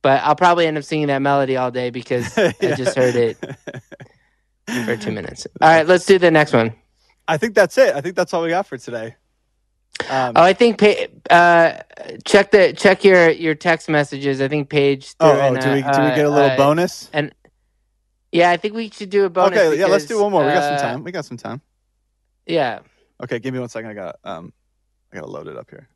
But 0.03 0.23
I'll 0.23 0.37
probably 0.37 0.67
end 0.67 0.79
up 0.79 0.85
singing 0.85 1.09
that 1.09 1.21
melody 1.21 1.57
all 1.57 1.71
day 1.71 1.91
because 1.91 2.39
I 2.39 2.53
just 2.77 2.97
heard 2.97 3.17
it 3.17 3.37
for 4.87 4.97
two 4.97 5.13
minutes. 5.13 5.47
All 5.61 5.69
right, 5.69 5.87
let's 5.87 6.07
do 6.07 6.19
the 6.19 6.31
next 6.31 6.53
one. 6.53 6.75
I 7.29 7.37
think 7.37 7.55
that's 7.55 7.77
it. 7.79 7.95
I 7.95 8.01
think 8.01 8.17
that's 8.17 8.33
all 8.33 8.43
we 8.43 8.49
got 8.49 8.67
for 8.67 8.79
today. 8.79 9.17
Um, 10.09 10.33
Oh, 10.37 10.43
I 10.43 10.53
think 10.53 10.79
pa- 10.79 11.07
uh, 11.35 11.83
check 12.25 12.53
the 12.53 12.73
check 12.73 13.05
your 13.05 13.29
your 13.31 13.55
text 13.55 13.89
messages. 13.89 14.41
I 14.41 14.49
think 14.49 14.71
Paige. 14.71 15.15
oh, 15.21 15.31
oh, 15.31 15.57
do 15.57 15.71
a, 15.71 15.75
we 15.75 15.83
do 15.83 15.89
we 15.89 16.15
get 16.15 16.25
a 16.25 16.29
uh, 16.29 16.31
little 16.31 16.51
uh, 16.51 16.57
bonus? 16.57 17.11
And 17.13 17.35
yeah, 18.33 18.51
I 18.51 18.57
think 18.57 18.75
we 18.75 18.89
should 18.89 19.11
do 19.11 19.25
a 19.27 19.31
bonus. 19.31 19.59
okay, 19.59 19.79
yeah, 19.79 19.87
let's 19.87 20.07
do 20.07 20.23
one 20.23 20.33
more. 20.33 20.45
We 20.45 20.53
got 20.53 20.63
uh, 20.63 20.79
some 20.79 20.89
time. 20.89 21.05
We 21.05 21.13
got 21.13 21.25
some 21.25 21.37
time. 21.37 21.61
Yeah, 22.47 22.81
Okay, 23.23 23.39
give 23.39 23.53
me 23.53 23.61
one 23.61 23.69
second. 23.69 23.91
I 23.91 23.95
got 23.95 24.17
um, 24.25 24.53
I 25.13 25.17
got 25.17 25.23
to 25.25 25.31
load 25.31 25.49
it 25.49 25.57
up 25.57 25.71
here. 25.71 25.89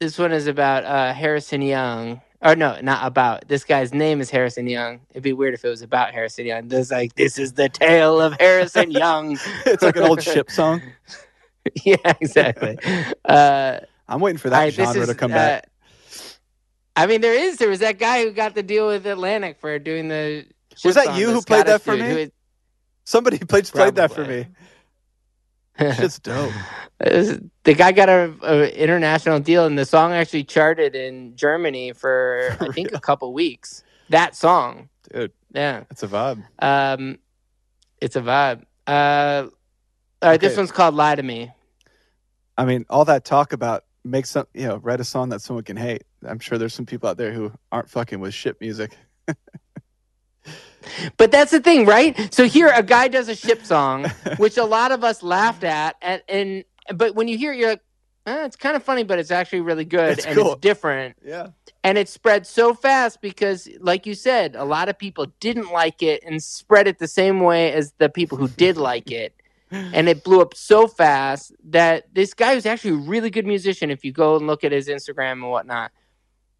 this 0.00 0.18
one 0.18 0.32
is 0.32 0.46
about 0.46 0.84
uh, 0.84 1.12
Harrison 1.12 1.62
Young. 1.62 2.20
Or 2.44 2.56
no, 2.56 2.76
not 2.82 3.06
about. 3.06 3.46
This 3.46 3.62
guy's 3.64 3.94
name 3.94 4.20
is 4.20 4.28
Harrison 4.28 4.66
Young. 4.66 5.00
It'd 5.10 5.22
be 5.22 5.32
weird 5.32 5.54
if 5.54 5.64
it 5.64 5.68
was 5.68 5.80
about 5.82 6.12
Harrison 6.12 6.44
Young. 6.44 6.66
This 6.66 6.90
like 6.90 7.14
this 7.14 7.38
is 7.38 7.52
the 7.52 7.68
tale 7.68 8.20
of 8.20 8.34
Harrison 8.40 8.90
Young. 9.04 9.38
it's 9.64 9.82
like 9.82 9.94
an 9.94 10.02
old 10.02 10.20
ship 10.22 10.50
song. 10.60 10.82
yeah, 11.84 11.96
exactly. 12.20 12.78
Uh, 13.24 13.78
I'm 14.08 14.20
waiting 14.20 14.38
for 14.38 14.50
that 14.50 14.58
right, 14.58 14.72
genre 14.72 15.02
is, 15.02 15.08
to 15.08 15.14
come 15.14 15.30
back. 15.30 15.68
uh, 16.16 16.18
I 16.96 17.06
mean, 17.06 17.20
there 17.20 17.32
is. 17.34 17.56
There 17.58 17.68
was 17.68 17.78
that 17.78 17.98
guy 18.00 18.24
who 18.24 18.32
got 18.32 18.54
the 18.56 18.62
deal 18.64 18.88
with 18.88 19.06
Atlantic 19.06 19.58
for 19.60 19.78
doing 19.78 20.08
the. 20.08 20.44
Was 20.84 20.96
that 20.96 21.16
you 21.16 21.30
who 21.30 21.40
played 21.42 21.66
that 21.66 21.80
for 21.82 21.96
dude 21.96 22.04
me? 22.16 22.22
is- 22.22 22.30
Somebody 23.04 23.38
played 23.38 23.64
played 23.66 23.94
that 23.94 24.12
for 24.12 24.24
me. 24.24 24.48
Shit's 25.78 26.18
dope. 26.20 26.52
The 26.98 27.74
guy 27.74 27.92
got 27.92 28.08
a, 28.08 28.34
a 28.42 28.82
international 28.82 29.40
deal, 29.40 29.66
and 29.66 29.78
the 29.78 29.84
song 29.84 30.12
actually 30.12 30.44
charted 30.44 30.94
in 30.94 31.34
Germany 31.36 31.92
for 31.92 32.56
I 32.60 32.68
think 32.68 32.92
a 32.92 33.00
couple 33.00 33.32
weeks. 33.32 33.82
That 34.10 34.36
song, 34.36 34.88
Dude, 35.12 35.32
yeah, 35.52 35.84
it's 35.90 36.02
a 36.02 36.08
vibe. 36.08 36.44
um, 36.60 37.18
it's 38.00 38.16
a 38.16 38.20
vibe. 38.20 38.64
Uh, 38.86 39.48
all 40.20 40.30
right, 40.30 40.40
this 40.40 40.56
one's 40.56 40.72
called 40.72 40.94
"Lie 40.94 41.14
to 41.16 41.22
Me." 41.22 41.50
I 42.58 42.64
mean, 42.64 42.84
all 42.90 43.04
that 43.06 43.24
talk 43.24 43.52
about 43.52 43.84
make 44.04 44.26
some, 44.26 44.46
you 44.54 44.66
know, 44.66 44.76
write 44.76 45.00
a 45.00 45.04
song 45.04 45.30
that 45.30 45.40
someone 45.40 45.64
can 45.64 45.76
hate. 45.76 46.04
I'm 46.24 46.38
sure 46.38 46.58
there's 46.58 46.74
some 46.74 46.86
people 46.86 47.08
out 47.08 47.16
there 47.16 47.32
who 47.32 47.52
aren't 47.70 47.90
fucking 47.90 48.20
with 48.20 48.34
shit 48.34 48.60
music. 48.60 48.96
But 51.16 51.30
that's 51.30 51.50
the 51.50 51.60
thing, 51.60 51.86
right? 51.86 52.32
So 52.34 52.44
here, 52.46 52.72
a 52.74 52.82
guy 52.82 53.08
does 53.08 53.28
a 53.28 53.34
ship 53.36 53.64
song, 53.64 54.06
which 54.38 54.56
a 54.56 54.64
lot 54.64 54.92
of 54.92 55.04
us 55.04 55.22
laughed 55.22 55.64
at, 55.64 55.96
and, 56.02 56.22
and 56.28 56.64
but 56.96 57.14
when 57.14 57.28
you 57.28 57.38
hear 57.38 57.52
it, 57.52 57.58
you're 57.58 57.70
like, 57.70 57.80
eh, 58.26 58.44
it's 58.44 58.56
kind 58.56 58.76
of 58.76 58.82
funny, 58.82 59.04
but 59.04 59.18
it's 59.18 59.30
actually 59.30 59.60
really 59.60 59.84
good 59.84 60.18
It's 60.18 60.26
and 60.26 60.36
cool. 60.36 60.52
it's 60.52 60.60
different. 60.60 61.16
Yeah. 61.24 61.48
and 61.84 61.98
it 61.98 62.08
spread 62.08 62.46
so 62.46 62.74
fast 62.74 63.20
because 63.20 63.68
like 63.80 64.06
you 64.06 64.14
said 64.14 64.54
a 64.54 64.64
lot 64.64 64.88
of 64.88 64.96
people 64.98 65.26
didn't 65.40 65.72
like 65.72 66.02
it 66.02 66.22
and 66.24 66.40
spread 66.42 66.86
it 66.86 66.98
the 67.00 67.08
same 67.08 67.40
way 67.40 67.72
as 67.72 67.92
the 67.98 68.08
people 68.08 68.38
who 68.38 68.46
did 68.48 68.76
like 68.76 69.10
it 69.10 69.34
and 69.72 70.08
it 70.08 70.22
blew 70.22 70.40
up 70.40 70.54
so 70.54 70.86
fast 70.86 71.52
that 71.64 72.12
this 72.14 72.34
guy 72.34 72.54
who's 72.54 72.66
actually 72.66 72.92
a 72.92 73.08
really 73.08 73.30
good 73.30 73.46
musician 73.46 73.90
if 73.90 74.04
you 74.04 74.12
go 74.12 74.36
and 74.36 74.46
look 74.46 74.62
at 74.62 74.70
his 74.70 74.86
instagram 74.88 75.32
and 75.32 75.50
whatnot 75.50 75.90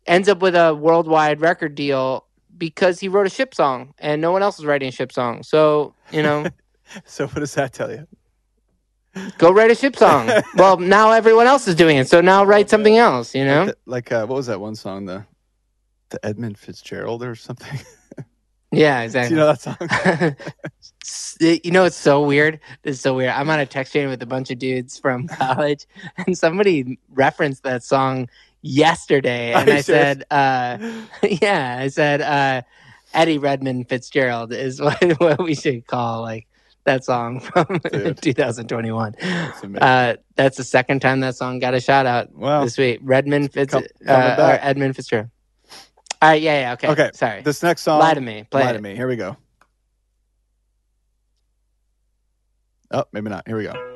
ends 0.07 0.29
up 0.29 0.41
with 0.43 0.57
a 0.57 0.75
worldwide 0.75 1.41
record 1.41 1.75
deal 1.77 2.27
because 2.59 3.01
he 3.01 3.09
wrote 3.09 3.27
a 3.27 3.31
ship 3.31 3.55
song 3.55 3.95
and 3.99 4.21
no 4.21 4.33
one 4.33 4.43
else 4.43 4.59
is 4.59 4.65
writing 4.65 4.89
a 4.89 4.93
ship 4.93 5.13
song 5.13 5.43
so 5.43 5.95
you 6.13 6.23
know 6.23 6.47
So 7.05 7.27
what 7.27 7.37
does 7.41 7.55
that 7.55 7.73
tell 7.73 7.91
you? 7.91 8.07
go 9.39 9.53
write 9.53 9.71
a 9.71 9.75
ship 9.75 9.95
song 9.97 10.31
well 10.57 10.79
now 10.79 11.11
everyone 11.13 11.47
else 11.47 11.69
is 11.69 11.75
doing 11.75 11.97
it 11.99 12.09
so 12.09 12.21
now 12.21 12.45
write 12.45 12.71
something 12.71 12.97
else 12.97 13.35
you 13.35 13.45
know 13.45 13.65
Like, 13.65 13.67
the- 13.75 13.91
like 13.91 14.13
uh, 14.13 14.27
what 14.27 14.37
was 14.37 14.47
that 14.47 14.61
one 14.61 14.75
song? 14.75 15.05
The 15.07 15.25
the 16.11 16.25
Edmund 16.27 16.59
Fitzgerald 16.59 17.23
or 17.23 17.35
something. 17.35 17.79
yeah 18.73 19.01
Do 19.01 19.05
exactly 19.05 19.35
you 19.35 19.41
know 19.41 19.47
that 19.47 19.61
song? 19.61 19.77
You 21.41 21.71
know 21.73 21.85
it's 21.85 21.97
so 21.97 22.23
weird 22.25 22.61
is 22.85 23.01
so 23.01 23.15
weird 23.15 23.31
i'm 23.33 23.51
on 23.51 23.59
a 23.61 23.67
text 23.67 23.93
chain 23.93 24.09
with 24.09 24.23
a 24.23 24.27
bunch 24.27 24.51
of 24.51 24.59
dudes 24.59 24.99
from 24.99 25.27
college 25.27 25.87
and 26.27 26.39
somebody 26.39 26.99
referenced 27.11 27.65
that 27.65 27.83
song 27.83 28.29
yesterday 28.63 29.53
and 29.57 29.69
i 29.71 29.81
said 29.81 30.25
uh 30.31 30.79
yeah 31.23 31.77
i 31.81 31.89
said 31.89 32.21
uh 32.23 32.63
eddie 33.13 33.39
redmond 33.39 33.89
fitzgerald 33.89 34.53
is 34.53 34.81
what, 34.81 35.03
what 35.21 35.43
we 35.43 35.55
should 35.55 35.87
call 35.87 36.23
like 36.23 36.47
that 36.85 37.05
song 37.05 37.41
from 37.41 37.67
Dude. 37.93 38.21
2021 38.23 39.15
amazing. 39.21 39.79
uh 39.79 40.17
that's 40.37 40.57
the 40.57 40.65
second 40.65 41.01
time 41.01 41.21
that 41.21 41.35
song 41.37 41.59
got 41.59 41.75
a 41.75 41.81
shout 41.81 42.07
out 42.07 42.33
Wow. 42.35 42.65
this 42.65 42.79
week 42.79 43.01
redmond 43.03 43.53
Fitz, 43.53 43.75
uh, 43.75 43.81
or 44.09 44.59
edmund 44.63 44.97
fitzgerald 44.97 45.29
all 46.21 46.31
right 46.31 46.43
yeah 46.43 46.61
yeah 46.61 46.73
okay 46.75 46.89
Okay, 46.89 47.11
sorry 47.15 47.43
This 47.43 47.63
next 47.63 47.83
song. 47.83 47.99
lie 48.01 48.15
to 48.15 48.21
me 48.21 48.45
play 48.51 48.63
Lie 48.65 48.71
it. 48.71 48.75
to 48.75 48.81
me. 48.81 48.95
Here 48.97 49.09
we 49.09 49.17
go. 49.17 49.37
Oh, 52.93 53.05
maybe 53.13 53.31
not. 53.31 53.47
Here 53.49 53.57
we 53.57 53.65
go. 53.65 53.92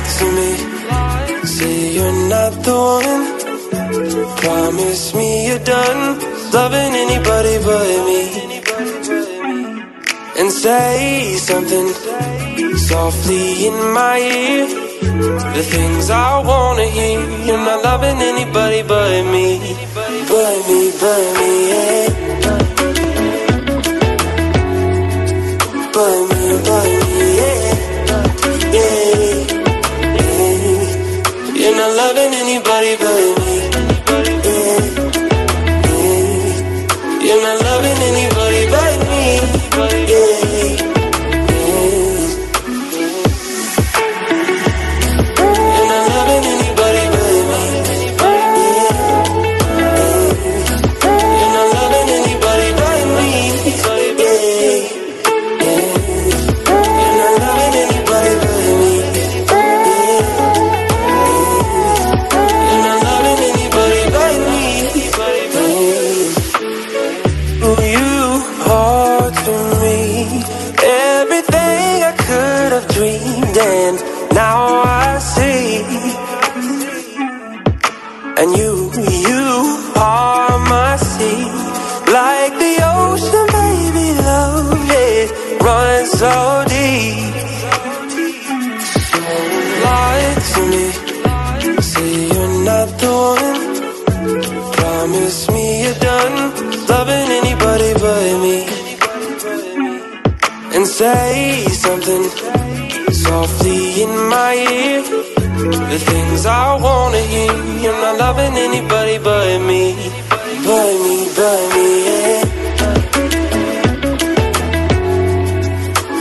Lie 0.00 0.12
to 0.18 0.26
me. 0.38 0.50
Say 1.46 1.94
you're 1.96 2.18
not 2.28 2.52
the 2.66 2.76
one. 3.04 3.24
Promise 4.36 5.14
me 5.14 5.48
you're 5.48 5.64
done 5.64 6.18
loving 6.52 6.92
anybody 7.04 7.56
but 7.66 7.88
me. 8.08 8.22
And 10.38 10.50
say 10.50 11.36
something 11.36 11.88
softly 12.88 13.66
in 13.66 13.76
my 13.92 14.18
ear. 14.18 14.66
The 15.56 15.62
things 15.74 16.08
I 16.10 16.38
wanna 16.50 16.86
hear. 16.86 17.20
You're 17.46 17.64
not 17.68 17.82
loving 17.84 18.18
anybody 18.32 18.82
but 18.82 19.24
me. 19.32 19.48
But 20.30 20.56
me, 20.68 20.80
but 21.00 21.24
me, 21.38 21.50
yeah. 21.72 22.08
But 25.94 26.20
me, 26.30 26.39
not 31.80 31.96
loving 31.96 32.34
anybody 32.34 32.94
but 32.98 33.39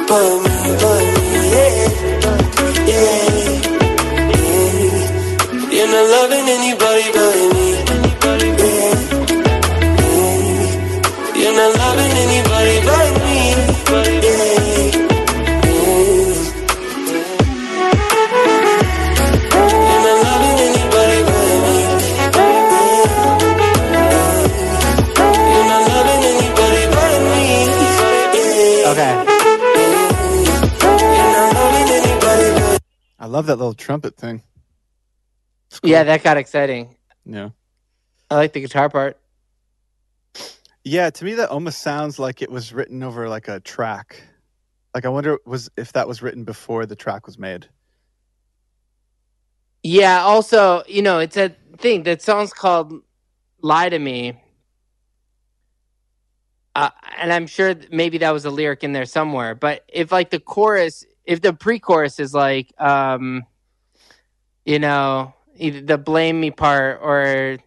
But 0.10 0.49
trumpet 33.90 34.16
thing. 34.16 34.44
Yeah, 35.82 36.04
that 36.04 36.22
got 36.22 36.38
exciting. 36.38 36.96
Yeah. 37.26 37.50
I 38.30 38.36
like 38.36 38.54
the 38.54 38.62
guitar 38.62 38.88
part. 38.88 39.18
Yeah, 40.84 41.10
to 41.10 41.26
me 41.26 41.34
that 41.34 41.50
almost 41.50 41.82
sounds 41.82 42.20
like 42.20 42.44
it 42.44 42.52
was 42.52 42.72
written 42.72 43.02
over 43.02 43.28
like 43.28 43.48
a 43.48 43.60
track. 43.62 44.22
Like 44.94 45.06
I 45.06 45.10
wonder 45.10 45.40
was 45.44 45.72
if 45.76 45.94
that 45.94 46.08
was 46.08 46.22
written 46.22 46.44
before 46.44 46.86
the 46.86 46.96
track 46.96 47.26
was 47.26 47.40
made. 47.40 47.68
Yeah, 49.82 50.22
also, 50.22 50.84
you 50.88 51.02
know, 51.02 51.18
it's 51.18 51.36
a 51.36 51.56
thing. 51.80 52.04
That 52.04 52.22
song's 52.22 52.54
called 52.54 52.94
Lie 53.64 53.90
to 53.90 53.98
Me. 53.98 54.40
Uh, 56.76 56.92
and 57.18 57.34
I'm 57.34 57.48
sure 57.48 57.74
maybe 57.92 58.20
that 58.20 58.30
was 58.30 58.46
a 58.46 58.52
lyric 58.52 58.84
in 58.84 58.94
there 58.94 59.08
somewhere. 59.08 59.56
But 59.56 59.84
if 59.92 60.12
like 60.12 60.30
the 60.30 60.40
chorus, 60.40 61.06
if 61.26 61.42
the 61.42 61.54
pre-chorus 61.54 62.20
is 62.20 62.36
like, 62.36 62.72
um, 62.80 63.48
you 64.70 64.78
know, 64.78 65.34
either 65.58 65.82
the 65.82 65.98
blame 65.98 66.40
me 66.40 66.52
part 66.52 67.00
or, 67.02 67.58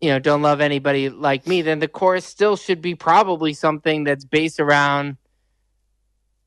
you 0.00 0.08
know, 0.08 0.20
don't 0.20 0.40
love 0.40 0.60
anybody 0.60 1.08
like 1.08 1.48
me, 1.48 1.62
then 1.62 1.80
the 1.80 1.88
chorus 1.88 2.24
still 2.24 2.54
should 2.54 2.80
be 2.80 2.94
probably 2.94 3.52
something 3.52 4.04
that's 4.04 4.24
based 4.24 4.60
around, 4.60 5.16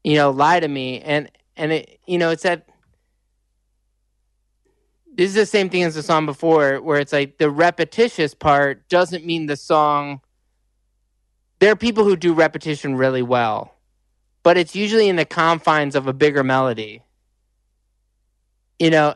you 0.01 0.15
know, 0.15 0.31
lie 0.31 0.61
to 0.61 0.67
me. 0.69 1.01
And, 1.01 1.29
and 1.57 1.73
it, 1.73 1.99
you 2.07 2.17
know, 2.19 2.29
it's 2.29 2.43
that, 2.43 2.69
this 5.13 5.27
is 5.27 5.35
the 5.35 5.45
same 5.45 5.69
thing 5.69 5.83
as 5.83 5.95
the 5.95 6.03
song 6.03 6.25
before, 6.25 6.81
where 6.81 7.01
it's 7.01 7.11
like 7.11 7.37
the 7.37 7.49
repetitious 7.49 8.33
part 8.33 8.87
doesn't 8.87 9.25
mean 9.25 9.47
the 9.47 9.57
song. 9.57 10.21
There 11.59 11.73
are 11.73 11.75
people 11.75 12.05
who 12.05 12.15
do 12.15 12.31
repetition 12.33 12.95
really 12.95 13.23
well, 13.23 13.75
but 14.41 14.55
it's 14.55 14.73
usually 14.73 15.09
in 15.09 15.17
the 15.17 15.25
confines 15.25 15.95
of 15.97 16.07
a 16.07 16.13
bigger 16.13 16.45
melody. 16.45 17.03
You 18.81 18.89
know, 18.89 19.13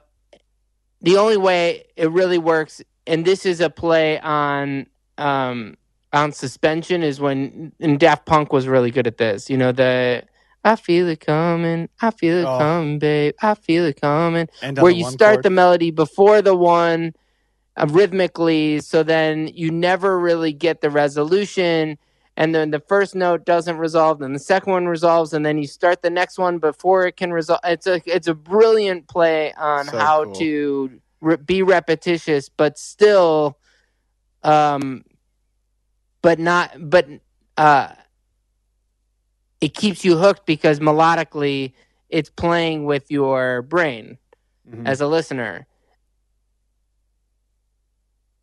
the 1.02 1.18
only 1.18 1.38
way 1.38 1.86
it 1.96 2.12
really 2.12 2.38
works, 2.38 2.84
and 3.08 3.26
this 3.26 3.48
is 3.48 3.62
a 3.62 3.70
play 3.72 4.20
on 4.20 4.86
um, 5.18 5.76
on 6.14 6.34
suspension, 6.34 7.02
is 7.02 7.20
when 7.20 7.72
and 7.80 8.00
Daft 8.00 8.28
Punk 8.28 8.54
was 8.54 8.68
really 8.68 8.92
good 8.92 9.08
at 9.08 9.18
this. 9.18 9.50
You 9.50 9.58
know, 9.58 9.72
the 9.72 10.24
I 10.64 10.76
feel 10.76 11.08
it 11.08 11.20
coming, 11.20 11.90
I 12.00 12.12
feel 12.12 12.38
it 12.38 12.46
Oh. 12.48 12.60
coming, 12.60 13.00
babe, 13.00 13.34
I 13.42 13.56
feel 13.56 13.86
it 13.86 14.00
coming 14.00 14.50
And 14.62 14.78
where 14.78 14.92
you 14.92 15.04
start 15.04 15.38
chord. 15.38 15.44
the 15.46 15.50
melody 15.50 15.90
before 15.90 16.44
the 16.44 16.56
one 16.56 17.16
uh, 17.76 17.88
rhythmically 17.90 18.82
so 18.82 19.02
then 19.02 19.48
you 19.48 19.72
never 19.72 20.20
really 20.20 20.54
get 20.54 20.82
the 20.82 20.92
resolution 20.92 21.98
and 22.38 22.54
then 22.54 22.72
the 22.72 22.80
first 22.80 23.16
note 23.16 23.46
doesn't 23.46 23.78
resolve 23.78 24.20
then 24.20 24.34
the 24.34 24.40
second 24.40 24.72
one 24.74 24.86
resolves 24.88 25.34
and 25.34 25.46
then 25.46 25.58
you 25.58 25.68
start 25.68 26.02
the 26.02 26.10
next 26.10 26.38
one 26.38 26.58
before 26.60 27.06
it 27.08 27.16
can 27.18 27.32
resolve 27.32 27.60
it's 27.64 27.88
a 27.88 28.02
it's 28.06 28.28
a 28.28 28.34
brilliant 28.34 29.08
play 29.08 29.54
on 29.54 29.88
So 29.88 29.98
how 29.98 30.24
cool. 30.26 30.34
to 30.36 31.02
re- 31.22 31.38
be 31.38 31.62
repetitious 31.64 32.50
but 32.50 32.78
still 32.78 33.58
um 34.44 35.04
but 36.22 36.40
not 36.40 36.72
but 36.90 37.08
uh 37.58 37.94
it 39.62 39.74
keeps 39.74 40.04
you 40.06 40.18
hooked 40.18 40.46
because 40.46 40.80
melodically 40.80 41.74
it's 42.10 42.30
playing 42.30 42.86
with 42.86 43.10
your 43.10 43.62
brain 43.64 44.18
Mhm. 44.70 44.88
as 44.88 45.02
a 45.02 45.08
listener. 45.08 45.66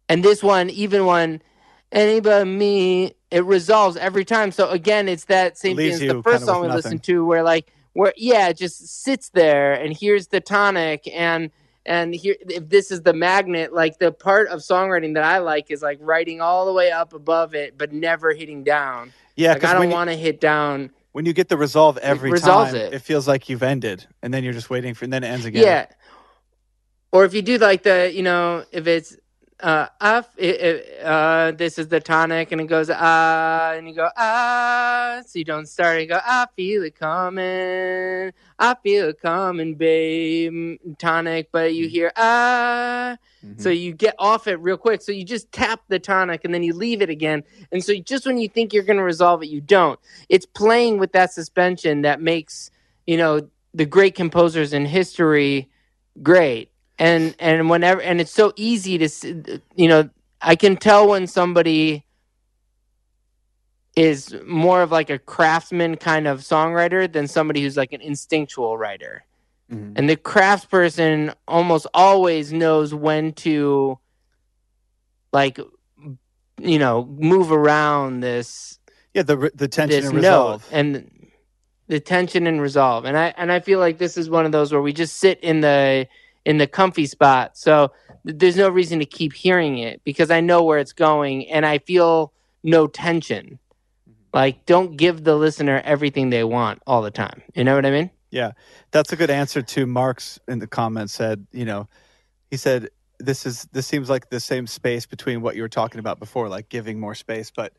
And 0.09 0.25
this 0.25 0.43
one, 0.43 0.69
even 0.71 1.07
when 1.07 1.43
anybody 1.91 2.49
me, 2.51 3.15
it 3.33 3.45
resolves 3.45 3.97
every 3.97 4.25
time. 4.25 4.53
So 4.53 4.69
again, 4.69 5.09
it's 5.09 5.25
that 5.25 5.59
same 5.59 5.77
thing 5.77 5.93
as 5.93 6.01
the 6.01 6.23
first 6.23 6.45
song 6.45 6.61
we 6.61 6.67
with 6.69 6.77
listened 6.77 7.03
to, 7.05 7.25
where 7.25 7.43
like 7.43 7.73
where 7.95 8.13
yeah, 8.17 8.49
it 8.49 8.57
just 8.57 9.03
sits 9.03 9.31
there 9.31 9.73
and 9.73 9.97
here's 9.97 10.29
the 10.29 10.41
tonic 10.41 11.09
and 11.13 11.51
and 11.85 12.15
here 12.15 12.37
if 12.41 12.69
this 12.69 12.91
is 12.91 13.03
the 13.03 13.13
magnet, 13.13 13.73
like 13.73 13.99
the 13.99 14.13
part 14.13 14.49
of 14.49 14.61
songwriting 14.61 15.15
that 15.15 15.25
I 15.25 15.39
like 15.39 15.71
is 15.71 15.83
like 15.83 15.99
writing 16.01 16.41
all 16.41 16.67
the 16.67 16.73
way 16.73 16.91
up 16.91 17.13
above 17.13 17.55
it, 17.55 17.77
but 17.77 17.93
never 17.93 18.33
hitting 18.33 18.63
down. 18.63 19.13
Yeah, 19.35 19.55
like 19.55 19.65
I 19.65 19.73
don't 19.75 19.91
want 19.91 20.11
to 20.11 20.17
hit 20.17 20.41
down. 20.41 20.91
when 21.13 21.25
you 21.25 21.33
get 21.33 21.49
the 21.49 21.57
resolve 21.57 21.99
every 21.99 22.31
resolves 22.31 22.73
time, 22.73 22.81
it. 22.81 22.95
it. 22.95 22.99
feels 23.01 23.27
like 23.27 23.49
you've 23.49 23.63
ended, 23.63 24.07
and 24.23 24.33
then 24.33 24.45
you're 24.45 24.53
just 24.53 24.71
waiting 24.71 24.95
for, 24.95 25.05
and 25.05 25.13
then 25.13 25.25
it 25.25 25.29
ends 25.29 25.47
again. 25.47 25.65
Yeah. 25.65 25.87
Or 27.13 27.25
if 27.25 27.35
you 27.35 27.43
do 27.43 27.59
like 27.59 27.83
the, 27.83 28.11
you 28.13 28.23
know, 28.23 28.65
if 28.73 28.87
it's 28.87 29.17
uh, 29.63 29.87
uh, 30.01 30.23
uh, 31.05 31.53
this 31.53 31.79
is 31.79 31.89
the 31.89 32.01
tonic, 32.01 32.51
and 32.51 32.61
it 32.61 32.67
goes 32.67 32.91
ah, 32.93 33.73
and 33.73 33.89
you 33.89 33.95
go 33.95 34.09
ah, 34.17 35.21
so 35.25 35.39
you 35.39 35.45
don't 35.45 35.67
start. 35.67 36.01
You 36.01 36.09
go, 36.09 36.21
I 36.25 36.47
feel 36.57 36.83
it 36.83 36.99
coming, 36.99 38.33
I 38.59 38.75
feel 38.83 39.09
it 39.11 39.21
coming, 39.21 39.77
babe. 39.77 40.79
Tonic, 40.99 41.51
but 41.53 41.75
you 41.75 41.89
hear 41.89 42.13
ah, 42.17 43.17
so 43.57 43.69
you 43.71 43.93
get 43.93 44.17
off 44.19 44.49
it 44.49 44.57
real 44.57 44.77
quick. 44.77 45.01
So 45.01 45.13
you 45.13 45.25
just 45.25 45.53
tap 45.53 45.83
the 45.89 46.01
tonic, 46.01 46.45
and 46.45 46.53
then 46.53 46.65
you 46.65 46.75
leave 46.75 47.01
it 47.01 47.11
again. 47.11 47.45
And 47.71 47.85
so 47.85 47.95
just 47.95 48.27
when 48.27 48.39
you 48.39 48.49
think 48.49 48.73
you're 48.73 48.83
going 48.83 48.97
to 48.97 49.05
resolve 49.05 49.43
it, 49.45 49.49
you 49.49 49.61
don't. 49.61 49.99
It's 50.29 50.47
playing 50.47 50.99
with 50.99 51.13
that 51.13 51.33
suspension 51.33 52.03
that 52.03 52.21
makes 52.21 52.71
you 53.07 53.17
know 53.17 53.49
the 53.75 53.87
great 53.87 54.17
composers 54.17 54.73
in 54.73 54.87
history 54.87 55.71
great 56.23 56.72
and 56.99 57.35
and 57.39 57.69
whenever 57.71 58.01
and 58.03 58.21
it's 58.21 58.31
so 58.33 58.53
easy 58.57 58.99
to 58.99 59.61
you 59.75 59.89
know 59.89 60.09
i 60.41 60.55
can 60.55 60.77
tell 60.77 61.09
when 61.09 61.27
somebody 61.27 62.05
is 63.97 64.35
more 64.47 64.83
of 64.83 64.91
like 64.91 65.11
a 65.11 65.19
craftsman 65.19 65.97
kind 65.97 66.27
of 66.27 66.41
songwriter 66.41 67.11
than 67.13 67.27
somebody 67.29 67.63
who's 67.63 67.77
like 67.77 67.93
an 67.93 68.01
instinctual 68.01 68.77
writer 68.79 69.25
Mhm. 69.71 69.93
and 69.97 70.09
the 70.09 70.17
craftsperson 70.17 71.35
almost 71.49 71.87
always 71.95 72.53
knows 72.53 72.95
when 72.95 73.33
to 73.35 73.99
like 75.33 75.59
you 76.61 76.79
know 76.79 77.05
move 77.19 77.51
around 77.53 78.21
this 78.21 78.79
Yeah, 79.15 79.23
the 79.23 79.51
the 79.55 79.69
tension 79.69 80.05
and 80.05 80.15
resolve. 80.15 80.67
and 80.71 81.09
the 81.89 82.01
tension 82.01 82.47
and 82.47 82.61
resolve 82.61 83.05
and 83.05 83.17
i 83.19 83.35
and 83.37 83.51
i 83.53 83.61
feel 83.61 83.79
like 83.79 83.99
this 83.99 84.17
is 84.17 84.31
one 84.31 84.47
of 84.47 84.53
those 84.53 84.73
where 84.73 84.81
we 84.83 84.93
just 84.93 85.17
sit 85.19 85.41
in 85.41 85.61
the 85.61 86.07
in 86.45 86.59
the 86.59 86.67
comfy 86.67 87.07
spot 87.07 87.57
so 87.57 87.91
there's 88.25 88.57
no 88.57 88.69
reason 88.69 88.99
to 88.99 89.07
keep 89.07 89.33
hearing 89.33 89.79
it 89.79 90.01
because 90.05 90.31
i 90.31 90.41
know 90.41 90.63
where 90.63 90.79
it's 90.79 90.93
going 90.93 91.49
and 91.51 91.65
i 91.67 91.79
feel 91.79 92.33
no 92.63 92.87
tension 92.87 93.59
like 94.33 94.65
don't 94.67 94.97
give 94.97 95.25
the 95.25 95.37
listener 95.37 95.83
everything 95.85 96.31
they 96.31 96.45
want 96.45 96.81
all 96.87 97.03
the 97.03 97.11
time 97.11 97.43
you 97.55 97.65
know 97.65 97.75
what 97.75 97.87
i 97.87 97.91
mean 97.91 98.11
Yeah. 98.33 98.53
That's 98.93 99.13
a 99.13 99.17
good 99.17 99.29
answer 99.31 99.61
to 99.61 99.87
Mark's 99.87 100.41
in 100.49 100.59
the 100.59 100.67
comments. 100.67 101.13
Said 101.13 101.47
you 101.53 101.67
know, 101.67 101.87
he 102.51 102.57
said 102.57 102.89
this 103.21 103.45
is 103.47 103.69
this 103.73 103.87
seems 103.87 104.09
like 104.09 104.31
the 104.31 104.41
same 104.41 104.67
space 104.67 105.07
between 105.07 105.43
what 105.43 105.55
you 105.55 105.63
were 105.63 105.69
talking 105.69 106.01
about 106.01 106.19
before, 106.19 106.49
like 106.49 106.71
giving 106.71 106.99
more 106.99 107.15
space. 107.15 107.53
But 107.55 107.75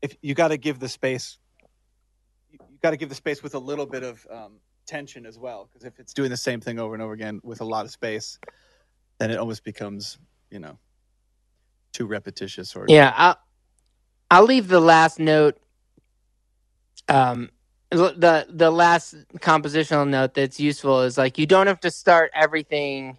if 0.00 0.16
you 0.22 0.34
got 0.34 0.48
to 0.48 0.56
give 0.56 0.78
the 0.78 0.88
space 0.88 1.38
you 2.52 2.78
got 2.80 2.90
to 2.92 2.96
give 2.96 3.08
the 3.08 3.14
space 3.16 3.42
with 3.42 3.54
a 3.54 3.58
little 3.58 3.86
bit 3.86 4.04
of 4.04 4.24
um, 4.30 4.60
tension 4.86 5.26
as 5.26 5.38
well. 5.38 5.68
Because 5.70 5.84
if 5.84 5.98
it's 5.98 6.12
doing 6.12 6.30
the 6.30 6.36
same 6.36 6.60
thing 6.60 6.78
over 6.78 6.94
and 6.94 7.02
over 7.02 7.12
again 7.12 7.40
with 7.42 7.60
a 7.60 7.64
lot 7.64 7.84
of 7.84 7.90
space, 7.90 8.38
then 9.18 9.30
it 9.30 9.38
almost 9.38 9.64
becomes, 9.64 10.18
you 10.50 10.58
know, 10.58 10.78
too 11.92 12.06
repetitious 12.06 12.74
or 12.74 12.86
Yeah, 12.88 13.12
I'll, 13.16 13.38
I'll 14.30 14.44
leave 14.44 14.68
the 14.68 14.80
last 14.80 15.18
note. 15.18 15.58
Um, 17.08 17.50
the 17.90 18.46
the 18.48 18.70
last 18.70 19.14
compositional 19.36 20.08
note 20.08 20.34
that's 20.34 20.58
useful 20.58 21.02
is 21.02 21.18
like 21.18 21.36
you 21.36 21.46
don't 21.46 21.66
have 21.66 21.80
to 21.80 21.90
start 21.90 22.30
everything. 22.34 23.18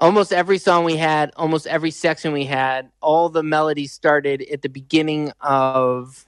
Almost 0.00 0.32
every 0.32 0.58
song 0.58 0.84
we 0.84 0.96
had, 0.96 1.32
almost 1.36 1.66
every 1.66 1.90
section 1.90 2.32
we 2.32 2.44
had, 2.44 2.90
all 3.00 3.28
the 3.28 3.42
melodies 3.42 3.92
started 3.92 4.42
at 4.42 4.62
the 4.62 4.68
beginning 4.68 5.32
of 5.40 6.24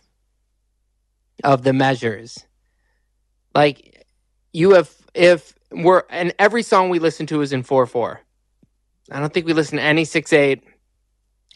of 1.44 1.62
the 1.62 1.72
measures. 1.72 2.47
Like 3.54 4.06
you 4.52 4.72
have, 4.72 4.90
if 5.14 5.54
we're 5.70 6.02
and 6.10 6.34
every 6.38 6.62
song 6.62 6.88
we 6.88 6.98
listen 6.98 7.26
to 7.26 7.40
is 7.40 7.52
in 7.52 7.62
four 7.62 7.86
four. 7.86 8.20
I 9.10 9.20
don't 9.20 9.32
think 9.32 9.46
we 9.46 9.52
listen 9.52 9.78
to 9.78 9.82
any 9.84 10.04
six 10.04 10.32
eight 10.32 10.62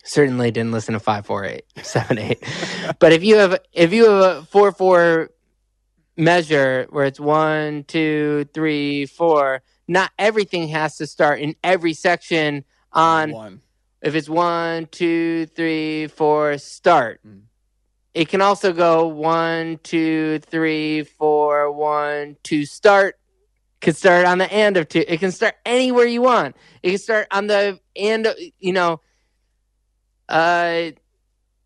certainly 0.05 0.50
didn't 0.50 0.72
listen 0.72 0.94
to 0.94 1.00
five 1.00 1.24
four 1.24 1.44
eight 1.44 1.64
seven 1.83 2.18
eight 2.18 2.42
but 2.98 3.12
if 3.12 3.22
you 3.22 3.37
have 3.37 3.59
if 3.72 3.92
you 3.92 4.11
have 4.11 4.22
a 4.22 4.42
four 4.46 4.72
four 4.72 5.31
measure 6.16 6.87
where 6.90 7.05
it's 7.05 7.20
one 7.20 7.85
two 7.85 8.44
three 8.52 9.07
four 9.07 9.62
not 9.88 10.11
everything 10.18 10.68
has 10.68 10.96
to 10.96 11.07
start 11.07 11.40
in 11.40 11.55
every 11.62 11.94
section 11.94 12.64
on 12.92 13.31
one. 13.31 13.61
if 14.02 14.14
it's 14.14 14.28
one 14.28 14.87
two 14.87 15.46
three 15.46 16.09
four 16.09 16.59
start 16.59 17.20
Mm. 17.26 17.42
It 18.14 18.29
can 18.29 18.42
also 18.42 18.72
go 18.72 19.07
one 19.07 19.79
two 19.83 20.38
three 20.40 21.05
four 21.05 21.72
one 21.72 22.37
two 22.42 22.66
start. 22.66 23.16
Could 23.81 23.96
start 23.96 24.27
on 24.27 24.38
the 24.38 24.51
end 24.53 24.77
of 24.77 24.88
two. 24.88 25.05
It 25.09 25.18
can 25.18 25.33
start 25.33 25.57
anywhere 25.66 26.07
you 26.07 26.22
want. 26.22 26.57
It 26.83 26.90
can 26.90 26.98
start 26.98 27.27
on 27.33 27.48
the 27.48 27.81
end 27.96 28.27
of, 28.27 28.37
you 28.59 28.72
know 28.72 29.01
uh 30.29 30.90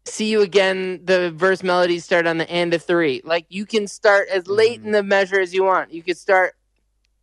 see 0.06 0.30
you 0.30 0.40
again 0.42 1.00
the 1.04 1.30
verse 1.32 1.62
melodies 1.62 2.04
start 2.04 2.26
on 2.26 2.38
the 2.38 2.48
end 2.48 2.74
of 2.74 2.82
three. 2.82 3.20
Like 3.24 3.46
you 3.48 3.66
can 3.66 3.86
start 3.86 4.28
as 4.28 4.46
late 4.46 4.82
in 4.82 4.92
the 4.92 5.02
measure 5.02 5.40
as 5.40 5.52
you 5.52 5.64
want. 5.64 5.92
You 5.92 6.02
could 6.02 6.16
start 6.16 6.54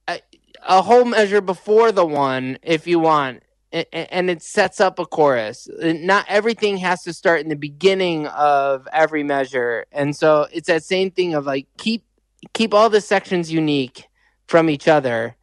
a, 0.08 0.20
a 0.68 0.82
whole 0.82 1.06
measure 1.06 1.42
before 1.42 1.92
the 1.92 2.06
one 2.06 2.58
if 2.62 2.88
you 2.88 3.00
want 3.00 3.43
and 3.74 4.30
it 4.30 4.44
sets 4.44 4.80
up 4.80 5.00
a 5.00 5.06
chorus. 5.06 5.68
Not 5.82 6.26
everything 6.30 6.78
has 6.78 7.02
to 7.04 7.14
start 7.14 7.42
in 7.42 7.50
the 7.50 7.56
beginning 7.56 8.28
of 8.28 8.88
every 8.94 9.24
measure. 9.24 9.86
And 9.92 10.16
so 10.16 10.48
it's 10.52 10.68
that 10.68 10.84
same 10.84 11.10
thing 11.10 11.34
of 11.34 11.46
like 11.46 11.68
keep 11.78 12.06
keep 12.54 12.74
all 12.74 12.90
the 12.90 13.02
sections 13.02 13.52
unique 13.52 14.08
from 14.48 14.70
each 14.70 14.88
other. 14.88 15.36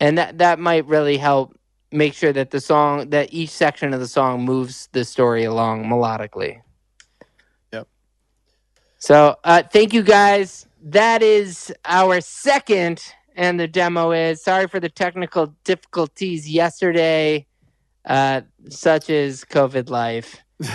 And 0.00 0.16
that 0.16 0.38
that 0.38 0.58
might 0.58 0.86
really 0.86 1.18
help 1.18 1.54
make 1.92 2.14
sure 2.14 2.32
that 2.32 2.50
the 2.50 2.60
song 2.60 3.10
that 3.10 3.32
each 3.32 3.50
section 3.50 3.92
of 3.92 4.00
the 4.00 4.08
song 4.08 4.44
moves 4.44 4.88
the 4.92 5.04
story 5.04 5.44
along 5.44 5.84
melodically. 5.84 6.62
Yep. 7.72 7.88
so 8.98 9.36
uh 9.44 9.62
thank 9.70 9.92
you 9.92 10.02
guys. 10.02 10.66
That 10.80 11.22
is 11.22 11.74
our 11.84 12.22
second 12.22 13.02
and 13.38 13.58
the 13.58 13.68
demo 13.68 14.10
is 14.12 14.42
sorry 14.42 14.66
for 14.68 14.80
the 14.80 14.88
technical 14.90 15.54
difficulties 15.64 16.48
yesterday 16.50 17.46
uh 18.04 18.40
such 18.68 19.08
as 19.10 19.44
covid 19.44 19.88
life 19.90 20.36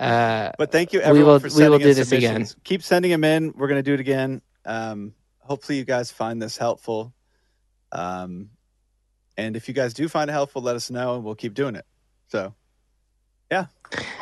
uh 0.00 0.50
but 0.58 0.72
thank 0.72 0.92
you 0.92 0.98
We 0.98 1.04
everyone 1.04 1.32
will- 1.34 1.40
for 1.40 1.46
we 1.46 1.50
sending 1.50 1.70
will 1.70 1.76
in 1.76 1.82
do 1.82 1.94
this 1.94 2.12
again. 2.12 2.46
Keep 2.64 2.82
sending 2.82 3.10
them 3.12 3.24
in. 3.24 3.52
We're 3.56 3.68
gonna 3.68 3.82
do 3.84 3.94
it 3.94 4.00
again. 4.00 4.42
Um, 4.64 5.14
hopefully 5.38 5.78
you 5.78 5.84
guys 5.84 6.10
find 6.10 6.42
this 6.42 6.56
helpful. 6.56 7.14
Um, 7.92 8.50
and 9.36 9.56
if 9.56 9.68
you 9.68 9.74
guys 9.74 9.94
do 9.94 10.08
find 10.08 10.28
it 10.28 10.32
helpful, 10.32 10.60
let 10.62 10.74
us 10.76 10.90
know 10.90 11.14
and 11.14 11.24
we'll 11.24 11.36
keep 11.36 11.54
doing 11.54 11.76
it. 11.76 11.84
So 12.28 12.52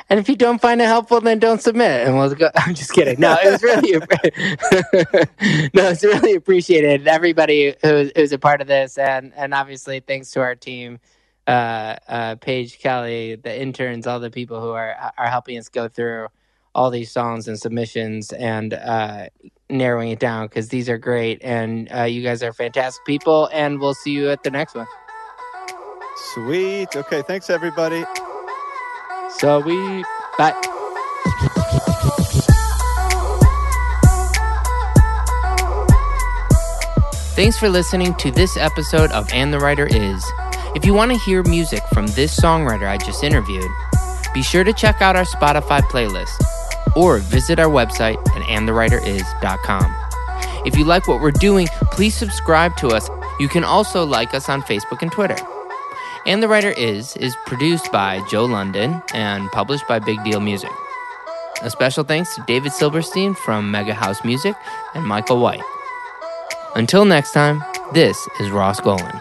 And 0.08 0.18
if 0.18 0.28
you 0.28 0.36
don't 0.36 0.60
find 0.60 0.80
it 0.80 0.86
helpful, 0.86 1.20
then 1.20 1.38
don't 1.38 1.62
submit, 1.62 2.06
and 2.06 2.16
we'll 2.16 2.34
go. 2.34 2.50
I'm 2.56 2.74
just 2.74 2.92
kidding. 2.92 3.20
No, 3.20 3.36
it 3.42 3.50
was 3.52 3.62
really, 3.62 3.92
no, 5.74 5.88
it's 5.88 6.02
really 6.04 6.34
appreciated. 6.34 7.06
Everybody 7.06 7.74
who's, 7.82 8.10
who's 8.16 8.32
a 8.32 8.38
part 8.38 8.60
of 8.60 8.66
this, 8.66 8.98
and 8.98 9.32
and 9.36 9.54
obviously 9.54 10.00
thanks 10.00 10.32
to 10.32 10.40
our 10.40 10.56
team, 10.56 10.98
uh, 11.46 11.96
uh, 12.08 12.34
Paige, 12.36 12.80
Kelly, 12.80 13.36
the 13.36 13.60
interns, 13.60 14.06
all 14.06 14.18
the 14.20 14.30
people 14.30 14.60
who 14.60 14.70
are 14.70 15.12
are 15.16 15.28
helping 15.28 15.58
us 15.58 15.68
go 15.68 15.86
through 15.88 16.26
all 16.74 16.90
these 16.90 17.12
songs 17.12 17.48
and 17.48 17.58
submissions 17.58 18.32
and 18.32 18.74
uh, 18.74 19.26
narrowing 19.68 20.10
it 20.10 20.18
down 20.18 20.46
because 20.46 20.68
these 20.70 20.88
are 20.88 20.98
great, 20.98 21.40
and 21.44 21.88
uh, 21.94 22.02
you 22.02 22.22
guys 22.22 22.42
are 22.42 22.52
fantastic 22.52 23.04
people, 23.06 23.48
and 23.52 23.80
we'll 23.80 23.94
see 23.94 24.12
you 24.12 24.30
at 24.30 24.42
the 24.42 24.50
next 24.50 24.74
one. 24.74 24.86
sweet. 26.34 26.96
Okay, 26.96 27.22
thanks 27.22 27.48
everybody. 27.48 28.04
So 29.38 29.60
we 29.60 30.04
bye. 30.38 30.54
Thanks 37.34 37.58
for 37.58 37.68
listening 37.68 38.14
to 38.16 38.30
this 38.30 38.56
episode 38.56 39.10
of 39.12 39.32
And 39.32 39.52
the 39.52 39.58
Writer 39.58 39.86
Is. 39.86 40.24
If 40.74 40.84
you 40.84 40.92
want 40.92 41.10
to 41.10 41.18
hear 41.18 41.42
music 41.44 41.82
from 41.92 42.06
this 42.08 42.38
songwriter 42.38 42.86
I 42.86 42.98
just 42.98 43.24
interviewed, 43.24 43.70
be 44.34 44.42
sure 44.42 44.62
to 44.62 44.72
check 44.72 45.00
out 45.00 45.16
our 45.16 45.24
Spotify 45.24 45.80
playlist 45.80 46.42
or 46.94 47.18
visit 47.18 47.58
our 47.58 47.70
website 47.70 48.18
at 48.36 48.42
andthewriteris.com. 48.42 49.96
If 50.66 50.76
you 50.76 50.84
like 50.84 51.08
what 51.08 51.20
we're 51.20 51.30
doing, 51.30 51.66
please 51.92 52.14
subscribe 52.14 52.76
to 52.78 52.88
us. 52.88 53.08
You 53.38 53.48
can 53.48 53.64
also 53.64 54.04
like 54.04 54.34
us 54.34 54.48
on 54.48 54.62
Facebook 54.62 55.00
and 55.00 55.10
Twitter. 55.10 55.36
And 56.26 56.42
the 56.42 56.48
Writer 56.48 56.70
Is 56.70 57.16
is 57.16 57.34
produced 57.46 57.90
by 57.90 58.20
Joe 58.30 58.44
London 58.44 59.02
and 59.14 59.50
published 59.52 59.88
by 59.88 59.98
Big 59.98 60.22
Deal 60.22 60.40
Music. 60.40 60.70
A 61.62 61.70
special 61.70 62.04
thanks 62.04 62.34
to 62.34 62.44
David 62.46 62.72
Silverstein 62.72 63.34
from 63.34 63.70
Mega 63.70 63.94
House 63.94 64.22
Music 64.24 64.54
and 64.94 65.04
Michael 65.04 65.40
White. 65.40 65.62
Until 66.76 67.04
next 67.04 67.32
time, 67.32 67.62
this 67.92 68.28
is 68.38 68.50
Ross 68.50 68.80
Golan. 68.80 69.20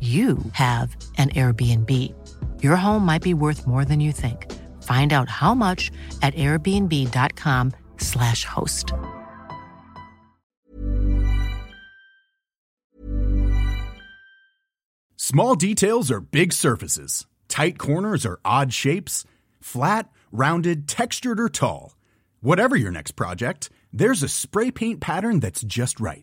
you 0.00 0.38
have 0.52 0.96
an 1.18 1.28
Airbnb. 1.30 2.14
Your 2.62 2.76
home 2.76 3.04
might 3.04 3.22
be 3.22 3.34
worth 3.34 3.66
more 3.66 3.84
than 3.84 4.00
you 4.00 4.12
think. 4.12 4.50
Find 4.82 5.12
out 5.12 5.28
how 5.28 5.54
much 5.54 5.90
at 6.22 6.34
airbnb.com/slash 6.34 8.44
host. 8.44 8.92
Small 15.16 15.54
details 15.54 16.10
are 16.10 16.20
big 16.20 16.52
surfaces. 16.52 17.26
Tight 17.46 17.78
corners 17.78 18.24
are 18.24 18.40
odd 18.42 18.72
shapes. 18.72 19.24
Flat, 19.60 20.08
rounded, 20.32 20.88
textured, 20.88 21.38
or 21.38 21.50
tall. 21.50 21.94
Whatever 22.40 22.74
your 22.74 22.90
next 22.90 23.16
project, 23.16 23.68
there's 23.92 24.22
a 24.22 24.28
spray 24.28 24.70
paint 24.70 25.00
pattern 25.00 25.40
that's 25.40 25.62
just 25.62 26.00
right. 26.00 26.22